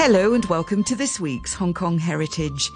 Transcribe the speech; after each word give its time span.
Hello 0.00 0.32
and 0.32 0.44
welcome 0.44 0.84
to 0.84 0.94
this 0.94 1.18
week's 1.18 1.52
Hong 1.54 1.74
Kong 1.74 1.98
Heritage. 1.98 2.70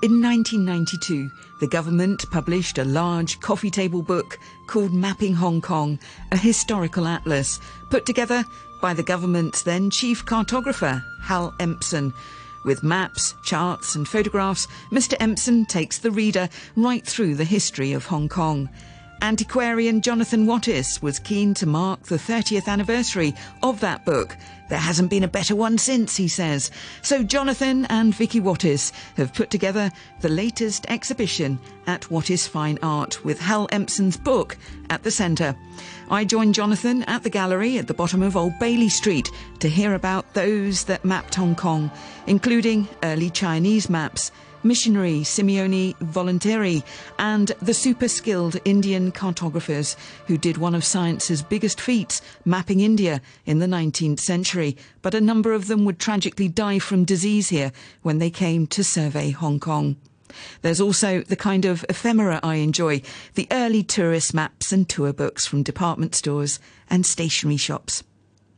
In 0.00 0.22
1992, 0.22 1.28
the 1.58 1.66
government 1.66 2.30
published 2.30 2.78
a 2.78 2.84
large 2.84 3.40
coffee 3.40 3.68
table 3.68 4.00
book 4.00 4.38
called 4.68 4.94
Mapping 4.94 5.34
Hong 5.34 5.60
Kong, 5.60 5.98
a 6.30 6.36
historical 6.36 7.08
atlas, 7.08 7.58
put 7.90 8.06
together 8.06 8.44
by 8.80 8.94
the 8.94 9.02
government's 9.02 9.62
then 9.62 9.90
chief 9.90 10.24
cartographer, 10.24 11.04
Hal 11.20 11.52
Empson. 11.58 12.14
With 12.64 12.84
maps, 12.84 13.34
charts, 13.42 13.96
and 13.96 14.06
photographs, 14.06 14.68
Mr. 14.92 15.16
Empson 15.18 15.66
takes 15.66 15.98
the 15.98 16.12
reader 16.12 16.48
right 16.76 17.04
through 17.04 17.34
the 17.34 17.44
history 17.44 17.92
of 17.92 18.06
Hong 18.06 18.28
Kong. 18.28 18.68
Antiquarian 19.20 20.00
Jonathan 20.00 20.46
Wattis 20.46 21.02
was 21.02 21.18
keen 21.18 21.52
to 21.54 21.66
mark 21.66 22.04
the 22.04 22.16
30th 22.16 22.68
anniversary 22.68 23.34
of 23.62 23.80
that 23.80 24.04
book. 24.04 24.36
There 24.68 24.78
hasn't 24.78 25.10
been 25.10 25.24
a 25.24 25.28
better 25.28 25.56
one 25.56 25.78
since, 25.78 26.16
he 26.16 26.28
says. 26.28 26.70
So 27.02 27.24
Jonathan 27.24 27.86
and 27.86 28.14
Vicky 28.14 28.40
Wattis 28.40 28.92
have 29.16 29.34
put 29.34 29.50
together 29.50 29.90
the 30.20 30.28
latest 30.28 30.86
exhibition 30.88 31.58
at 31.86 32.02
Wattis 32.02 32.48
Fine 32.48 32.78
Art 32.82 33.24
with 33.24 33.40
Hal 33.40 33.66
Empson's 33.72 34.16
book 34.16 34.56
at 34.88 35.02
the 35.02 35.10
centre. 35.10 35.56
I 36.10 36.24
joined 36.24 36.54
Jonathan 36.54 37.02
at 37.04 37.22
the 37.22 37.30
gallery 37.30 37.78
at 37.78 37.86
the 37.88 37.94
bottom 37.94 38.22
of 38.22 38.36
Old 38.36 38.58
Bailey 38.60 38.88
Street 38.88 39.28
to 39.58 39.68
hear 39.68 39.94
about 39.94 40.34
those 40.34 40.84
that 40.84 41.04
mapped 41.04 41.34
Hong 41.34 41.54
Kong, 41.56 41.90
including 42.26 42.88
early 43.02 43.30
Chinese 43.30 43.90
maps 43.90 44.30
missionary 44.68 45.22
Simeone 45.22 45.96
Volonteri, 45.96 46.84
and 47.18 47.48
the 47.60 47.74
super 47.74 48.06
skilled 48.06 48.58
Indian 48.64 49.10
cartographers 49.10 49.96
who 50.26 50.36
did 50.36 50.58
one 50.58 50.74
of 50.74 50.84
science's 50.84 51.42
biggest 51.42 51.80
feats, 51.80 52.20
mapping 52.44 52.80
India 52.80 53.20
in 53.46 53.58
the 53.58 53.66
19th 53.66 54.20
century. 54.20 54.76
But 55.02 55.14
a 55.14 55.20
number 55.20 55.54
of 55.54 55.66
them 55.66 55.84
would 55.86 55.98
tragically 55.98 56.48
die 56.48 56.78
from 56.78 57.04
disease 57.04 57.48
here 57.48 57.72
when 58.02 58.18
they 58.18 58.30
came 58.30 58.66
to 58.68 58.84
survey 58.84 59.30
Hong 59.30 59.58
Kong. 59.58 59.96
There's 60.62 60.80
also 60.80 61.22
the 61.22 61.36
kind 61.36 61.64
of 61.64 61.84
ephemera 61.88 62.38
I 62.42 62.56
enjoy 62.56 63.02
the 63.34 63.48
early 63.50 63.82
tourist 63.82 64.34
maps 64.34 64.70
and 64.70 64.88
tour 64.88 65.12
books 65.12 65.46
from 65.46 65.62
department 65.62 66.14
stores 66.14 66.60
and 66.90 67.06
stationery 67.06 67.56
shops. 67.56 68.04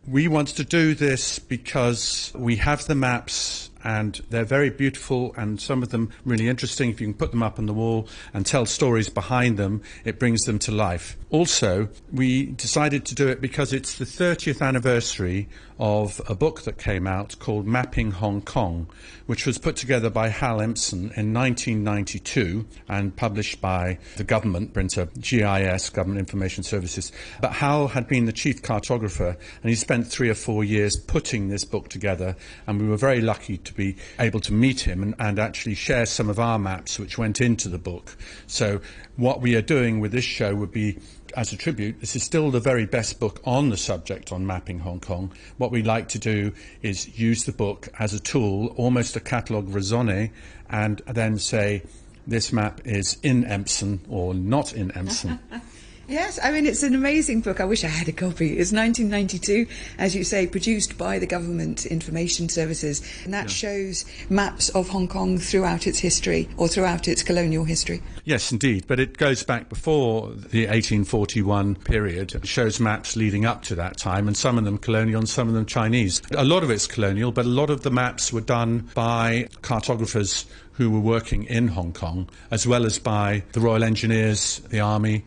We 0.06 0.28
wanted 0.28 0.56
to 0.56 0.64
do 0.64 0.94
this 0.94 1.38
because 1.38 2.32
we 2.34 2.56
have 2.56 2.86
the 2.86 2.94
maps 2.94 3.69
and 3.84 4.20
they're 4.30 4.44
very 4.44 4.70
beautiful 4.70 5.34
and 5.36 5.60
some 5.60 5.82
of 5.82 5.90
them 5.90 6.10
really 6.24 6.48
interesting. 6.48 6.90
If 6.90 7.00
you 7.00 7.06
can 7.06 7.14
put 7.14 7.30
them 7.30 7.42
up 7.42 7.58
on 7.58 7.66
the 7.66 7.72
wall 7.72 8.08
and 8.34 8.44
tell 8.44 8.66
stories 8.66 9.08
behind 9.08 9.56
them, 9.56 9.82
it 10.04 10.18
brings 10.18 10.44
them 10.44 10.58
to 10.60 10.72
life. 10.72 11.16
Also, 11.30 11.88
we 12.12 12.46
decided 12.46 13.04
to 13.06 13.14
do 13.14 13.28
it 13.28 13.40
because 13.40 13.72
it's 13.72 13.98
the 13.98 14.04
30th 14.04 14.60
anniversary 14.60 15.48
of 15.80 16.20
a 16.28 16.34
book 16.34 16.62
that 16.62 16.76
came 16.76 17.06
out 17.06 17.38
called 17.38 17.66
Mapping 17.66 18.10
Hong 18.10 18.42
Kong, 18.42 18.86
which 19.24 19.46
was 19.46 19.56
put 19.56 19.76
together 19.76 20.10
by 20.10 20.28
Hal 20.28 20.60
Empson 20.60 21.10
in 21.16 21.32
1992 21.32 22.66
and 22.86 23.16
published 23.16 23.62
by 23.62 23.98
the 24.16 24.24
government 24.24 24.74
printer, 24.74 25.08
GIS, 25.18 25.88
Government 25.88 26.20
Information 26.20 26.62
Services. 26.62 27.10
But 27.40 27.54
Hal 27.54 27.88
had 27.88 28.06
been 28.06 28.26
the 28.26 28.32
chief 28.32 28.60
cartographer 28.60 29.36
and 29.62 29.70
he 29.70 29.74
spent 29.74 30.06
three 30.06 30.28
or 30.28 30.34
four 30.34 30.62
years 30.64 30.96
putting 30.96 31.48
this 31.48 31.64
book 31.64 31.88
together, 31.88 32.36
and 32.66 32.78
we 32.78 32.86
were 32.86 32.98
very 32.98 33.22
lucky 33.22 33.56
to 33.56 33.72
be 33.72 33.96
able 34.18 34.40
to 34.40 34.52
meet 34.52 34.80
him 34.80 35.02
and, 35.02 35.14
and 35.18 35.38
actually 35.38 35.74
share 35.74 36.04
some 36.04 36.28
of 36.28 36.38
our 36.38 36.58
maps 36.58 36.98
which 36.98 37.16
went 37.16 37.40
into 37.40 37.70
the 37.70 37.78
book. 37.78 38.16
So, 38.46 38.82
what 39.16 39.40
we 39.40 39.56
are 39.56 39.62
doing 39.62 40.00
with 40.00 40.12
this 40.12 40.24
show 40.24 40.54
would 40.54 40.72
be 40.72 40.98
as 41.36 41.52
a 41.52 41.56
tribute, 41.56 42.00
this 42.00 42.16
is 42.16 42.22
still 42.22 42.50
the 42.50 42.60
very 42.60 42.86
best 42.86 43.20
book 43.20 43.40
on 43.44 43.70
the 43.70 43.76
subject 43.76 44.32
on 44.32 44.46
mapping 44.46 44.80
Hong 44.80 45.00
Kong. 45.00 45.32
What 45.58 45.70
we 45.70 45.82
like 45.82 46.08
to 46.10 46.18
do 46.18 46.52
is 46.82 47.18
use 47.18 47.44
the 47.44 47.52
book 47.52 47.88
as 47.98 48.14
a 48.14 48.20
tool, 48.20 48.68
almost 48.76 49.16
a 49.16 49.20
catalogue 49.20 49.68
raisonné, 49.68 50.30
and 50.68 51.02
then 51.06 51.38
say 51.38 51.82
this 52.26 52.52
map 52.52 52.80
is 52.84 53.18
in 53.22 53.44
Empson 53.44 54.00
or 54.08 54.34
not 54.34 54.72
in 54.72 54.90
Empson. 54.92 55.38
Yes, 56.10 56.40
I 56.42 56.50
mean, 56.50 56.66
it's 56.66 56.82
an 56.82 56.96
amazing 56.96 57.40
book. 57.40 57.60
I 57.60 57.64
wish 57.64 57.84
I 57.84 57.86
had 57.86 58.08
a 58.08 58.12
copy. 58.12 58.58
It's 58.58 58.72
1992, 58.72 59.64
as 59.96 60.16
you 60.16 60.24
say, 60.24 60.48
produced 60.48 60.98
by 60.98 61.20
the 61.20 61.26
Government 61.26 61.86
Information 61.86 62.48
Services. 62.48 63.00
And 63.22 63.32
that 63.32 63.44
yeah. 63.44 63.50
shows 63.50 64.04
maps 64.28 64.70
of 64.70 64.88
Hong 64.88 65.06
Kong 65.06 65.38
throughout 65.38 65.86
its 65.86 66.00
history 66.00 66.48
or 66.56 66.66
throughout 66.66 67.06
its 67.06 67.22
colonial 67.22 67.62
history. 67.62 68.02
Yes, 68.24 68.50
indeed. 68.50 68.88
But 68.88 68.98
it 68.98 69.18
goes 69.18 69.44
back 69.44 69.68
before 69.68 70.30
the 70.30 70.66
1841 70.66 71.76
period. 71.76 72.34
It 72.34 72.44
shows 72.44 72.80
maps 72.80 73.14
leading 73.14 73.46
up 73.46 73.62
to 73.64 73.76
that 73.76 73.96
time, 73.96 74.26
and 74.26 74.36
some 74.36 74.58
of 74.58 74.64
them 74.64 74.78
colonial 74.78 75.20
and 75.20 75.28
some 75.28 75.46
of 75.46 75.54
them 75.54 75.64
Chinese. 75.64 76.22
A 76.32 76.44
lot 76.44 76.64
of 76.64 76.70
it's 76.70 76.88
colonial, 76.88 77.30
but 77.30 77.44
a 77.44 77.48
lot 77.48 77.70
of 77.70 77.82
the 77.82 77.90
maps 77.92 78.32
were 78.32 78.40
done 78.40 78.90
by 78.94 79.46
cartographers 79.62 80.44
who 80.72 80.90
were 80.90 80.98
working 80.98 81.44
in 81.44 81.68
Hong 81.68 81.92
Kong, 81.92 82.28
as 82.50 82.66
well 82.66 82.84
as 82.84 82.98
by 82.98 83.44
the 83.52 83.60
Royal 83.60 83.84
Engineers, 83.84 84.60
the 84.70 84.80
Army, 84.80 85.24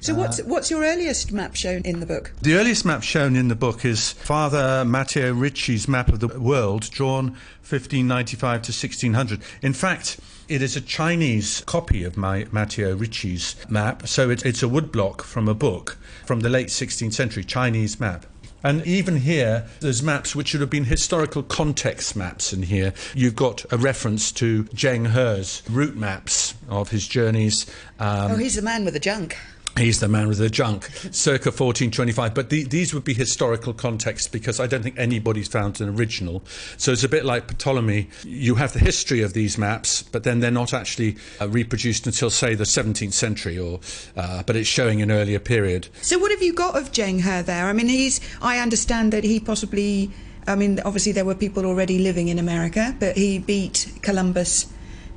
so, 0.00 0.14
what's, 0.14 0.42
what's 0.42 0.70
your 0.70 0.82
earliest 0.82 1.32
map 1.32 1.54
shown 1.54 1.82
in 1.82 2.00
the 2.00 2.06
book? 2.06 2.32
The 2.40 2.54
earliest 2.54 2.84
map 2.84 3.02
shown 3.02 3.36
in 3.36 3.48
the 3.48 3.54
book 3.54 3.84
is 3.84 4.12
Father 4.12 4.84
Matteo 4.84 5.32
Ricci's 5.32 5.86
map 5.88 6.08
of 6.08 6.20
the 6.20 6.28
world, 6.38 6.90
drawn 6.90 7.30
1595 7.68 8.62
to 8.62 8.72
1600. 8.72 9.42
In 9.62 9.72
fact, 9.72 10.18
it 10.48 10.62
is 10.62 10.74
a 10.74 10.80
Chinese 10.80 11.62
copy 11.66 12.02
of 12.02 12.16
my 12.16 12.46
Matteo 12.50 12.96
Ricci's 12.96 13.54
map, 13.68 14.08
so 14.08 14.30
it, 14.30 14.44
it's 14.44 14.62
a 14.62 14.66
woodblock 14.66 15.20
from 15.22 15.48
a 15.48 15.54
book 15.54 15.98
from 16.26 16.40
the 16.40 16.48
late 16.48 16.68
16th 16.68 17.12
century, 17.12 17.44
Chinese 17.44 18.00
map. 18.00 18.26
And 18.62 18.86
even 18.86 19.16
here, 19.16 19.66
there's 19.80 20.02
maps 20.02 20.36
which 20.36 20.48
should 20.48 20.60
have 20.60 20.70
been 20.70 20.84
historical 20.84 21.42
context 21.42 22.14
maps 22.14 22.52
in 22.52 22.62
here. 22.62 22.92
You've 23.14 23.36
got 23.36 23.64
a 23.72 23.78
reference 23.78 24.32
to 24.32 24.64
Zheng 24.64 25.12
He's 25.12 25.62
route 25.70 25.96
maps 25.96 26.54
of 26.68 26.90
his 26.90 27.08
journeys. 27.08 27.66
Um, 27.98 28.32
oh, 28.32 28.36
he's 28.36 28.56
the 28.56 28.62
man 28.62 28.84
with 28.84 28.94
the 28.94 29.00
junk. 29.00 29.36
He's 29.76 30.00
the 30.00 30.08
man 30.08 30.28
with 30.28 30.38
the 30.38 30.50
junk, 30.50 30.84
circa 31.10 31.48
1425. 31.48 32.34
But 32.34 32.50
the, 32.50 32.64
these 32.64 32.92
would 32.92 33.04
be 33.04 33.14
historical 33.14 33.72
contexts 33.72 34.28
because 34.28 34.60
I 34.60 34.66
don't 34.66 34.82
think 34.82 34.98
anybody's 34.98 35.48
found 35.48 35.80
an 35.80 35.88
original. 35.96 36.42
So 36.76 36.92
it's 36.92 37.04
a 37.04 37.08
bit 37.08 37.24
like 37.24 37.56
Ptolemy. 37.58 38.08
You 38.24 38.56
have 38.56 38.72
the 38.72 38.78
history 38.78 39.22
of 39.22 39.32
these 39.32 39.56
maps, 39.56 40.02
but 40.02 40.24
then 40.24 40.40
they're 40.40 40.50
not 40.50 40.74
actually 40.74 41.16
uh, 41.40 41.48
reproduced 41.48 42.06
until, 42.06 42.30
say, 42.30 42.54
the 42.54 42.64
17th 42.64 43.12
century, 43.12 43.58
or 43.58 43.80
uh, 44.16 44.42
but 44.42 44.56
it's 44.56 44.68
showing 44.68 45.00
an 45.02 45.10
earlier 45.10 45.38
period. 45.38 45.88
So 46.02 46.18
what 46.18 46.30
have 46.30 46.42
you 46.42 46.52
got 46.52 46.76
of 46.76 46.92
Zheng 46.92 47.20
He 47.20 47.42
there? 47.42 47.66
I 47.66 47.72
mean, 47.72 47.88
he's. 47.88 48.20
I 48.42 48.58
understand 48.58 49.12
that 49.12 49.24
he 49.24 49.40
possibly. 49.40 50.10
I 50.46 50.56
mean, 50.56 50.80
obviously 50.84 51.12
there 51.12 51.24
were 51.24 51.34
people 51.34 51.64
already 51.64 51.98
living 51.98 52.28
in 52.28 52.38
America, 52.38 52.94
but 52.98 53.16
he 53.16 53.38
beat 53.38 53.92
Columbus 54.02 54.66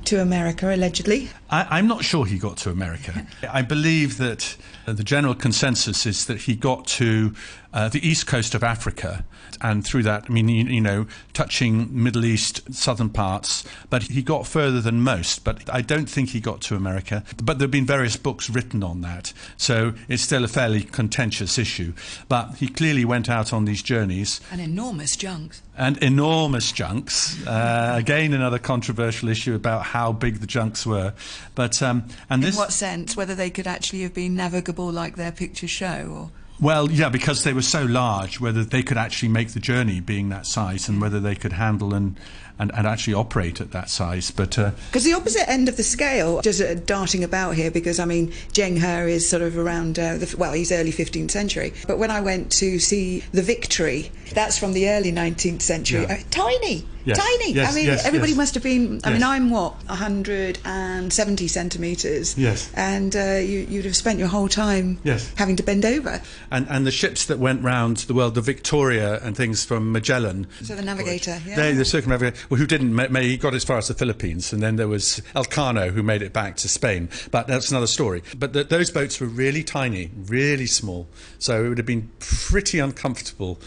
to 0.06 0.20
America, 0.20 0.74
allegedly. 0.74 1.28
I, 1.50 1.78
am 1.78 1.86
not 1.86 2.04
sure 2.04 2.26
he 2.26 2.38
got 2.38 2.56
to 2.58 2.70
America. 2.70 3.26
I 3.50 3.62
believe 3.62 4.18
that 4.18 4.56
the 4.86 5.04
general 5.04 5.34
consensus 5.34 6.06
is 6.06 6.26
that 6.26 6.42
he 6.42 6.54
got 6.54 6.86
to 6.86 7.34
uh, 7.72 7.88
the 7.88 8.06
east 8.06 8.26
coast 8.26 8.54
of 8.54 8.62
Africa, 8.62 9.24
and 9.60 9.84
through 9.84 10.04
that, 10.04 10.26
I 10.28 10.32
mean, 10.32 10.48
you, 10.48 10.64
you, 10.64 10.80
know, 10.80 11.06
touching 11.32 11.88
Middle 11.90 12.24
East, 12.24 12.72
southern 12.72 13.10
parts, 13.10 13.64
but 13.90 14.04
he 14.04 14.22
got 14.22 14.46
further 14.46 14.80
than 14.80 15.00
most. 15.00 15.42
But 15.42 15.68
I 15.72 15.80
don't 15.80 16.08
think 16.08 16.30
he 16.30 16.40
got 16.40 16.60
to 16.62 16.76
America. 16.76 17.24
But 17.42 17.58
there 17.58 17.64
have 17.64 17.72
been 17.72 17.86
various 17.86 18.16
books 18.16 18.48
written 18.48 18.84
on 18.84 19.00
that, 19.00 19.32
so 19.56 19.94
it's 20.08 20.22
still 20.22 20.44
a 20.44 20.48
fairly 20.48 20.82
contentious 20.82 21.58
issue. 21.58 21.94
But 22.28 22.56
he 22.56 22.68
clearly 22.68 23.04
went 23.04 23.28
out 23.28 23.52
on 23.52 23.64
these 23.64 23.82
journeys. 23.82 24.40
And 24.52 24.60
enormous 24.60 25.16
junks. 25.16 25.62
And 25.76 25.98
enormous 25.98 26.70
junks. 26.70 27.44
Uh, 27.46 27.94
again, 27.96 28.32
another 28.32 28.60
controversial 28.60 29.28
issue 29.28 29.54
about 29.54 29.82
how 29.82 30.12
big 30.12 30.38
the 30.38 30.46
junks 30.46 30.86
were. 30.86 31.14
But 31.56 31.82
um, 31.82 32.04
and 32.30 32.42
in 32.42 32.46
this, 32.48 32.56
what 32.56 32.72
sense? 32.72 33.16
Whether 33.16 33.34
they 33.34 33.50
could 33.50 33.66
actually 33.66 34.02
have 34.02 34.14
been 34.14 34.36
navigable 34.36 34.92
like 34.92 35.16
their 35.16 35.32
pictures 35.32 35.70
show, 35.70 36.12
or 36.14 36.30
well, 36.60 36.90
yeah, 36.90 37.08
because 37.08 37.42
they 37.42 37.52
were 37.52 37.62
so 37.62 37.82
large, 37.82 38.38
whether 38.40 38.62
they 38.62 38.82
could 38.82 38.96
actually 38.96 39.28
make 39.28 39.48
the 39.48 39.60
journey 39.60 40.00
being 40.00 40.28
that 40.28 40.46
size 40.46 40.88
and 40.88 41.00
whether 41.00 41.18
they 41.18 41.34
could 41.34 41.52
handle 41.52 41.94
and, 41.94 42.16
and, 42.58 42.72
and 42.74 42.86
actually 42.86 43.14
operate 43.14 43.60
at 43.60 43.72
that 43.72 43.90
size. 43.90 44.30
But 44.30 44.50
Because 44.50 45.04
uh, 45.04 45.10
the 45.10 45.12
opposite 45.14 45.48
end 45.48 45.68
of 45.68 45.76
the 45.76 45.82
scale, 45.82 46.40
just 46.42 46.60
uh, 46.60 46.74
darting 46.74 47.24
about 47.24 47.54
here, 47.54 47.70
because 47.70 47.98
I 47.98 48.04
mean, 48.04 48.28
Zheng 48.52 48.78
He 48.78 49.12
is 49.12 49.28
sort 49.28 49.42
of 49.42 49.58
around, 49.58 49.98
uh, 49.98 50.16
the, 50.18 50.34
well, 50.38 50.52
he's 50.52 50.72
early 50.72 50.92
15th 50.92 51.30
century. 51.30 51.72
But 51.86 51.98
when 51.98 52.10
I 52.10 52.20
went 52.20 52.52
to 52.52 52.78
see 52.78 53.22
The 53.32 53.42
Victory, 53.42 54.10
that's 54.32 54.58
from 54.58 54.72
the 54.72 54.88
early 54.88 55.12
19th 55.12 55.62
century, 55.62 56.02
yeah. 56.02 56.14
uh, 56.14 56.18
tiny. 56.30 56.86
Yes. 57.04 57.18
Tiny. 57.18 57.52
Yes, 57.52 57.70
I 57.70 57.74
mean, 57.74 57.86
yes, 57.86 58.06
everybody 58.06 58.34
must 58.34 58.54
have 58.54 58.62
been. 58.62 59.00
I 59.04 59.12
mean, 59.12 59.22
I'm 59.22 59.50
what 59.50 59.74
170 59.88 61.48
centimeters. 61.48 62.38
Yes. 62.38 62.70
And 62.74 63.14
uh, 63.14 63.34
you, 63.34 63.66
would 63.76 63.84
have 63.84 63.96
spent 63.96 64.18
your 64.18 64.28
whole 64.28 64.48
time. 64.48 64.98
Yes. 65.04 65.30
Having 65.36 65.56
to 65.56 65.62
bend 65.62 65.84
over. 65.84 66.22
And 66.50 66.66
and 66.70 66.86
the 66.86 66.90
ships 66.90 67.26
that 67.26 67.38
went 67.38 67.62
round 67.62 67.98
the 67.98 68.14
world, 68.14 68.34
the 68.34 68.40
Victoria 68.40 69.20
and 69.22 69.36
things 69.36 69.64
from 69.64 69.92
Magellan. 69.92 70.46
So 70.62 70.74
the 70.74 70.82
navigator. 70.82 71.40
Yeah. 71.46 71.56
They, 71.56 71.72
the 71.72 71.84
circumnavigator, 71.84 72.38
well, 72.48 72.58
who 72.58 72.66
didn't, 72.66 72.94
may, 72.94 73.24
he 73.24 73.36
got 73.36 73.54
as 73.54 73.64
far 73.64 73.78
as 73.78 73.88
the 73.88 73.94
Philippines, 73.94 74.52
and 74.52 74.62
then 74.62 74.76
there 74.76 74.88
was 74.88 75.20
Elcano 75.34 75.90
who 75.90 76.02
made 76.02 76.22
it 76.22 76.32
back 76.32 76.56
to 76.56 76.68
Spain. 76.68 77.08
But 77.30 77.46
that's 77.46 77.70
another 77.70 77.86
story. 77.86 78.22
But 78.36 78.52
the, 78.52 78.64
those 78.64 78.90
boats 78.90 79.20
were 79.20 79.26
really 79.26 79.62
tiny, 79.62 80.10
really 80.26 80.66
small. 80.66 81.06
So 81.38 81.64
it 81.64 81.68
would 81.68 81.78
have 81.78 81.86
been 81.86 82.10
pretty 82.18 82.78
uncomfortable 82.78 83.58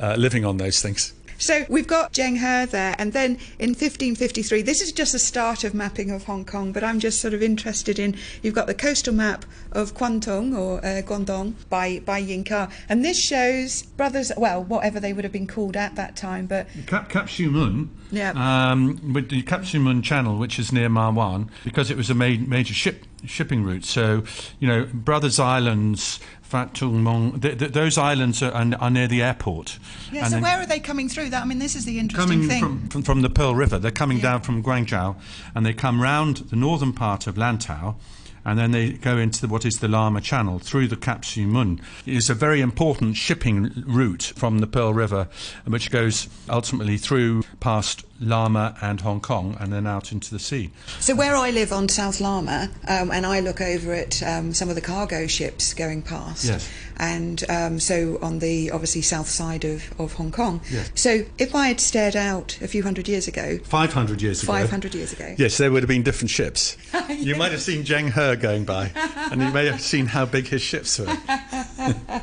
uh, 0.00 0.16
living 0.16 0.44
on 0.44 0.56
those 0.56 0.80
things. 0.82 1.12
So 1.38 1.64
we've 1.68 1.86
got 1.86 2.12
Zheng 2.12 2.34
He 2.34 2.70
there, 2.70 2.94
and 2.98 3.12
then 3.12 3.32
in 3.58 3.70
1553, 3.70 4.62
this 4.62 4.80
is 4.80 4.92
just 4.92 5.12
the 5.12 5.18
start 5.18 5.64
of 5.64 5.74
mapping 5.74 6.10
of 6.10 6.24
Hong 6.24 6.44
Kong, 6.44 6.72
but 6.72 6.84
I'm 6.84 7.00
just 7.00 7.20
sort 7.20 7.34
of 7.34 7.42
interested 7.42 7.98
in 7.98 8.16
you've 8.42 8.54
got 8.54 8.66
the 8.66 8.74
coastal 8.74 9.14
map 9.14 9.44
of 9.72 9.94
Kwantung 9.94 10.56
or 10.56 10.78
uh, 10.78 11.02
Guangdong 11.02 11.54
by, 11.68 12.00
by 12.00 12.18
Yin 12.18 12.44
Ka, 12.44 12.70
and 12.88 13.04
this 13.04 13.18
shows 13.20 13.82
brothers, 13.82 14.32
well, 14.36 14.62
whatever 14.62 15.00
they 15.00 15.12
would 15.12 15.24
have 15.24 15.32
been 15.32 15.46
called 15.46 15.76
at 15.76 15.96
that 15.96 16.16
time, 16.16 16.46
but. 16.46 16.66
Cap, 16.86 17.08
Cap 17.08 17.28
Mun, 17.38 17.90
yeah. 18.10 18.32
um, 18.36 19.12
with 19.12 19.30
the 19.30 19.42
Cap 19.42 19.64
Mun 19.74 20.02
Channel, 20.02 20.38
which 20.38 20.58
is 20.58 20.72
near 20.72 20.88
Ma 20.88 21.10
Wan, 21.10 21.50
because 21.64 21.90
it 21.90 21.96
was 21.96 22.10
a 22.10 22.14
ma- 22.14 22.36
major 22.46 22.74
ship 22.74 23.04
shipping 23.26 23.64
route. 23.64 23.84
So, 23.84 24.24
you 24.58 24.68
know, 24.68 24.86
Brothers 24.92 25.38
Islands, 25.38 26.20
Fat 26.42 26.74
Tung 26.74 27.02
Mong, 27.02 27.40
th- 27.42 27.58
th- 27.58 27.72
those 27.72 27.98
islands 27.98 28.42
are, 28.42 28.52
are, 28.52 28.90
near 28.90 29.08
the 29.08 29.22
airport. 29.22 29.78
Yeah, 30.12 30.24
and 30.24 30.34
so 30.34 30.40
where 30.40 30.60
are 30.60 30.66
they 30.66 30.80
coming 30.80 31.08
through? 31.08 31.30
That 31.30 31.42
I 31.42 31.46
mean, 31.46 31.58
this 31.58 31.74
is 31.74 31.84
the 31.84 31.98
interesting 31.98 32.40
coming 32.40 32.48
thing. 32.48 32.60
From, 32.60 32.88
from, 32.88 33.02
from 33.02 33.22
the 33.22 33.30
Pearl 33.30 33.54
River. 33.54 33.78
They're 33.78 33.90
coming 33.90 34.18
yeah. 34.18 34.24
down 34.24 34.42
from 34.42 34.62
Guangzhou 34.62 35.16
and 35.54 35.66
they 35.66 35.72
come 35.72 36.00
round 36.00 36.36
the 36.36 36.56
northern 36.56 36.92
part 36.92 37.26
of 37.26 37.36
Lantau 37.36 37.96
and 38.44 38.58
then 38.58 38.72
they 38.72 38.92
go 38.92 39.16
into 39.16 39.40
the, 39.40 39.48
what 39.48 39.64
is 39.64 39.78
the 39.78 39.88
Lama 39.88 40.20
Channel 40.20 40.58
through 40.58 40.88
the 40.88 40.96
Kap 40.96 41.24
Shui 41.24 41.46
Mun. 41.46 41.80
It 42.04 42.14
is 42.14 42.28
a 42.28 42.34
very 42.34 42.60
important 42.60 43.16
shipping 43.16 43.84
route 43.86 44.32
from 44.36 44.58
the 44.58 44.66
Pearl 44.66 44.92
River, 44.92 45.28
which 45.66 45.90
goes 45.90 46.28
ultimately 46.48 46.98
through 46.98 47.42
past 47.60 48.04
Lama 48.20 48.76
and 48.80 49.00
Hong 49.00 49.20
Kong 49.20 49.56
and 49.60 49.72
then 49.72 49.86
out 49.86 50.12
into 50.12 50.30
the 50.30 50.38
sea. 50.38 50.70
So, 51.00 51.14
where 51.14 51.36
I 51.36 51.50
live 51.50 51.72
on 51.72 51.88
South 51.88 52.20
Lama, 52.20 52.70
um, 52.88 53.10
and 53.10 53.26
I 53.26 53.40
look 53.40 53.60
over 53.60 53.92
at 53.92 54.22
um, 54.22 54.54
some 54.54 54.68
of 54.68 54.74
the 54.74 54.80
cargo 54.80 55.26
ships 55.26 55.74
going 55.74 56.02
past. 56.02 56.44
Yes. 56.44 56.70
And 56.96 57.42
um, 57.50 57.80
so 57.80 58.18
on 58.22 58.38
the 58.38 58.70
obviously 58.70 59.02
south 59.02 59.28
side 59.28 59.64
of, 59.64 59.82
of 60.00 60.12
Hong 60.14 60.30
Kong. 60.30 60.60
Yes. 60.70 60.90
So, 60.94 61.24
if 61.38 61.54
I 61.54 61.68
had 61.68 61.80
stared 61.80 62.16
out 62.16 62.58
a 62.62 62.68
few 62.68 62.82
hundred 62.82 63.08
years 63.08 63.26
ago. 63.26 63.58
500 63.64 64.22
years 64.22 64.42
ago. 64.42 64.52
500 64.52 64.94
years 64.94 65.12
ago. 65.12 65.34
Yes, 65.36 65.58
there 65.58 65.72
would 65.72 65.82
have 65.82 65.88
been 65.88 66.02
different 66.02 66.30
ships. 66.30 66.76
yes. 66.92 67.24
You 67.24 67.34
might 67.36 67.52
have 67.52 67.62
seen 67.62 67.84
Zheng 67.84 68.12
He 68.12 68.36
going 68.36 68.64
by, 68.64 68.92
and 69.30 69.42
you 69.42 69.50
may 69.50 69.66
have 69.66 69.80
seen 69.80 70.06
how 70.06 70.24
big 70.24 70.46
his 70.46 70.62
ships 70.62 70.98
were. 70.98 71.06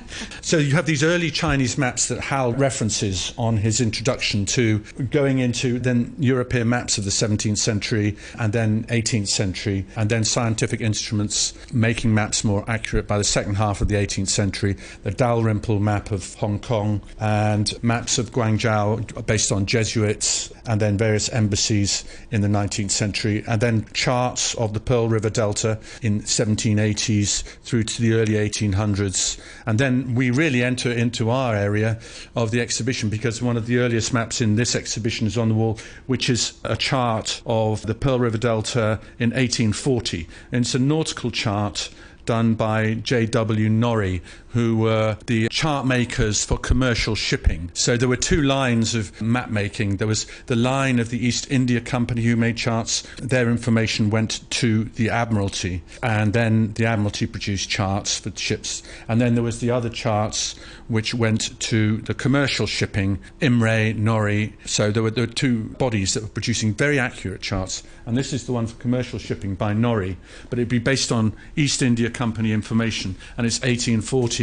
so, 0.52 0.58
you 0.58 0.74
have 0.74 0.86
these 0.86 1.02
early 1.02 1.32
Chinese 1.32 1.78
maps 1.78 2.10
that 2.10 2.20
Hal 2.20 2.52
references 2.52 3.34
on 3.38 3.56
his 3.56 3.80
introduction 3.80 4.46
to 4.48 4.80
going 5.10 5.40
into 5.40 5.80
then 5.80 6.14
European 6.20 6.68
maps 6.68 6.98
of 6.98 7.06
the 7.06 7.10
17th 7.10 7.58
century 7.58 8.18
and 8.38 8.52
then 8.52 8.84
18th 8.88 9.30
century, 9.30 9.86
and 9.96 10.10
then 10.10 10.26
scientific 10.26 10.82
instruments 10.82 11.54
making 11.72 12.14
maps 12.14 12.44
more 12.44 12.70
accurate 12.70 13.08
by 13.08 13.18
the 13.18 13.24
second 13.24 13.56
half 13.56 13.80
of 13.80 13.88
the 13.88 13.96
18th 13.96 14.28
century. 14.28 14.76
The 15.04 15.12
Dalrymple 15.12 15.80
map 15.80 16.12
of 16.12 16.34
Hong 16.36 16.60
Kong 16.60 17.02
and 17.18 17.82
maps 17.82 18.18
of 18.18 18.34
Guangzhou 18.34 19.26
based 19.26 19.54
on 19.54 19.66
Jesuits, 19.66 20.52
and 20.66 20.82
then 20.82 20.98
various 20.98 21.30
embassies 21.30 22.04
in 22.30 22.42
the 22.42 22.50
19th 22.50 22.92
century, 22.92 23.42
and 23.48 23.62
then 23.62 23.86
charts 23.94 24.54
of 24.56 24.74
the 24.74 24.82
Pearl 24.82 25.08
River 25.08 25.30
Delta 25.30 25.80
in 26.02 26.24
1780s 26.24 27.44
through 27.64 27.84
to 27.84 28.02
the 28.02 28.16
early 28.16 28.34
1800s. 28.34 29.40
And 29.66 29.80
then 29.80 30.14
we 30.14 30.41
really 30.42 30.64
enter 30.64 30.92
into 30.92 31.30
our 31.30 31.56
area 31.56 32.00
of 32.36 32.50
the 32.50 32.60
exhibition 32.60 33.10
because 33.10 33.44
one 33.44 33.58
of 33.58 33.68
the 33.68 33.78
earliest 33.78 34.12
maps 34.12 34.42
in 34.42 34.56
this 34.56 34.76
exhibition 34.76 35.28
is 35.28 35.38
on 35.38 35.50
the 35.50 35.54
wall, 35.54 35.78
which 36.08 36.32
is 36.32 36.54
a 36.64 36.76
chart 36.76 37.44
of 37.46 37.86
the 37.86 37.94
Pearl 37.94 38.18
River 38.18 38.40
Delta 38.40 39.00
in 39.20 39.30
1840. 39.30 40.28
And 40.52 40.66
it's 40.66 40.74
a 40.74 40.80
nautical 40.80 41.30
chart 41.30 41.92
done 42.26 42.56
by 42.56 42.96
J.W. 42.96 43.70
Norie, 43.70 44.24
who 44.54 44.78
were 44.78 45.18
the 45.28 45.48
chart 45.50 45.86
makers 45.86 46.44
for 46.44 46.58
commercial 46.58 47.16
shipping. 47.16 47.72
So 47.74 47.98
there 47.98 48.10
were 48.10 48.18
two 48.18 48.42
lines 48.42 48.96
of 48.96 49.22
map 49.22 49.50
making. 49.50 49.98
There 49.98 50.08
was 50.08 50.28
the 50.48 50.56
line 50.56 51.00
of 51.00 51.10
the 51.10 51.26
East 51.26 51.50
India 51.50 51.80
Company 51.80 52.22
who 52.24 52.36
made 52.36 52.58
charts. 52.58 53.04
Their 53.18 53.50
information 53.50 54.10
went 54.10 54.50
to 54.52 54.86
the 54.86 55.10
Admiralty, 55.10 55.84
and 56.04 56.34
then 56.34 56.74
the 56.74 56.86
Admiralty 56.86 57.28
produced 57.28 57.70
charts 57.70 58.20
for 58.20 58.32
ships. 58.36 58.84
And 59.08 59.22
then 59.22 59.36
there 59.36 59.44
was 59.44 59.60
the 59.60 59.72
other 59.72 59.90
charts 59.90 60.56
which 60.88 61.14
went 61.14 61.58
to 61.62 61.98
the 62.00 62.14
commercial 62.14 62.68
shipping, 62.68 63.20
Imray, 63.40 63.96
Norie. 63.96 64.54
So 64.66 64.92
there 64.92 65.04
were, 65.04 65.12
there 65.12 65.26
were 65.26 65.34
two 65.34 65.64
bodies 65.80 66.14
that 66.14 66.24
were 66.24 66.30
producing 66.30 66.74
very 66.74 67.00
accurate 67.00 67.42
charts. 67.42 67.84
And 68.06 68.18
this 68.18 68.34
is 68.34 68.46
the 68.46 68.52
one 68.52 68.68
for 68.68 68.76
commercial 68.82 69.20
shipping 69.20 69.56
by 69.56 69.74
Norie, 69.74 70.18
but 70.50 70.60
it'd 70.60 70.68
be 70.68 70.80
based 70.80 71.12
on 71.12 71.34
East 71.56 71.82
India 71.82 72.10
Company 72.10 72.52
information, 72.52 73.16
and 73.38 73.48
it's 73.48 73.60
1840. 73.62 74.41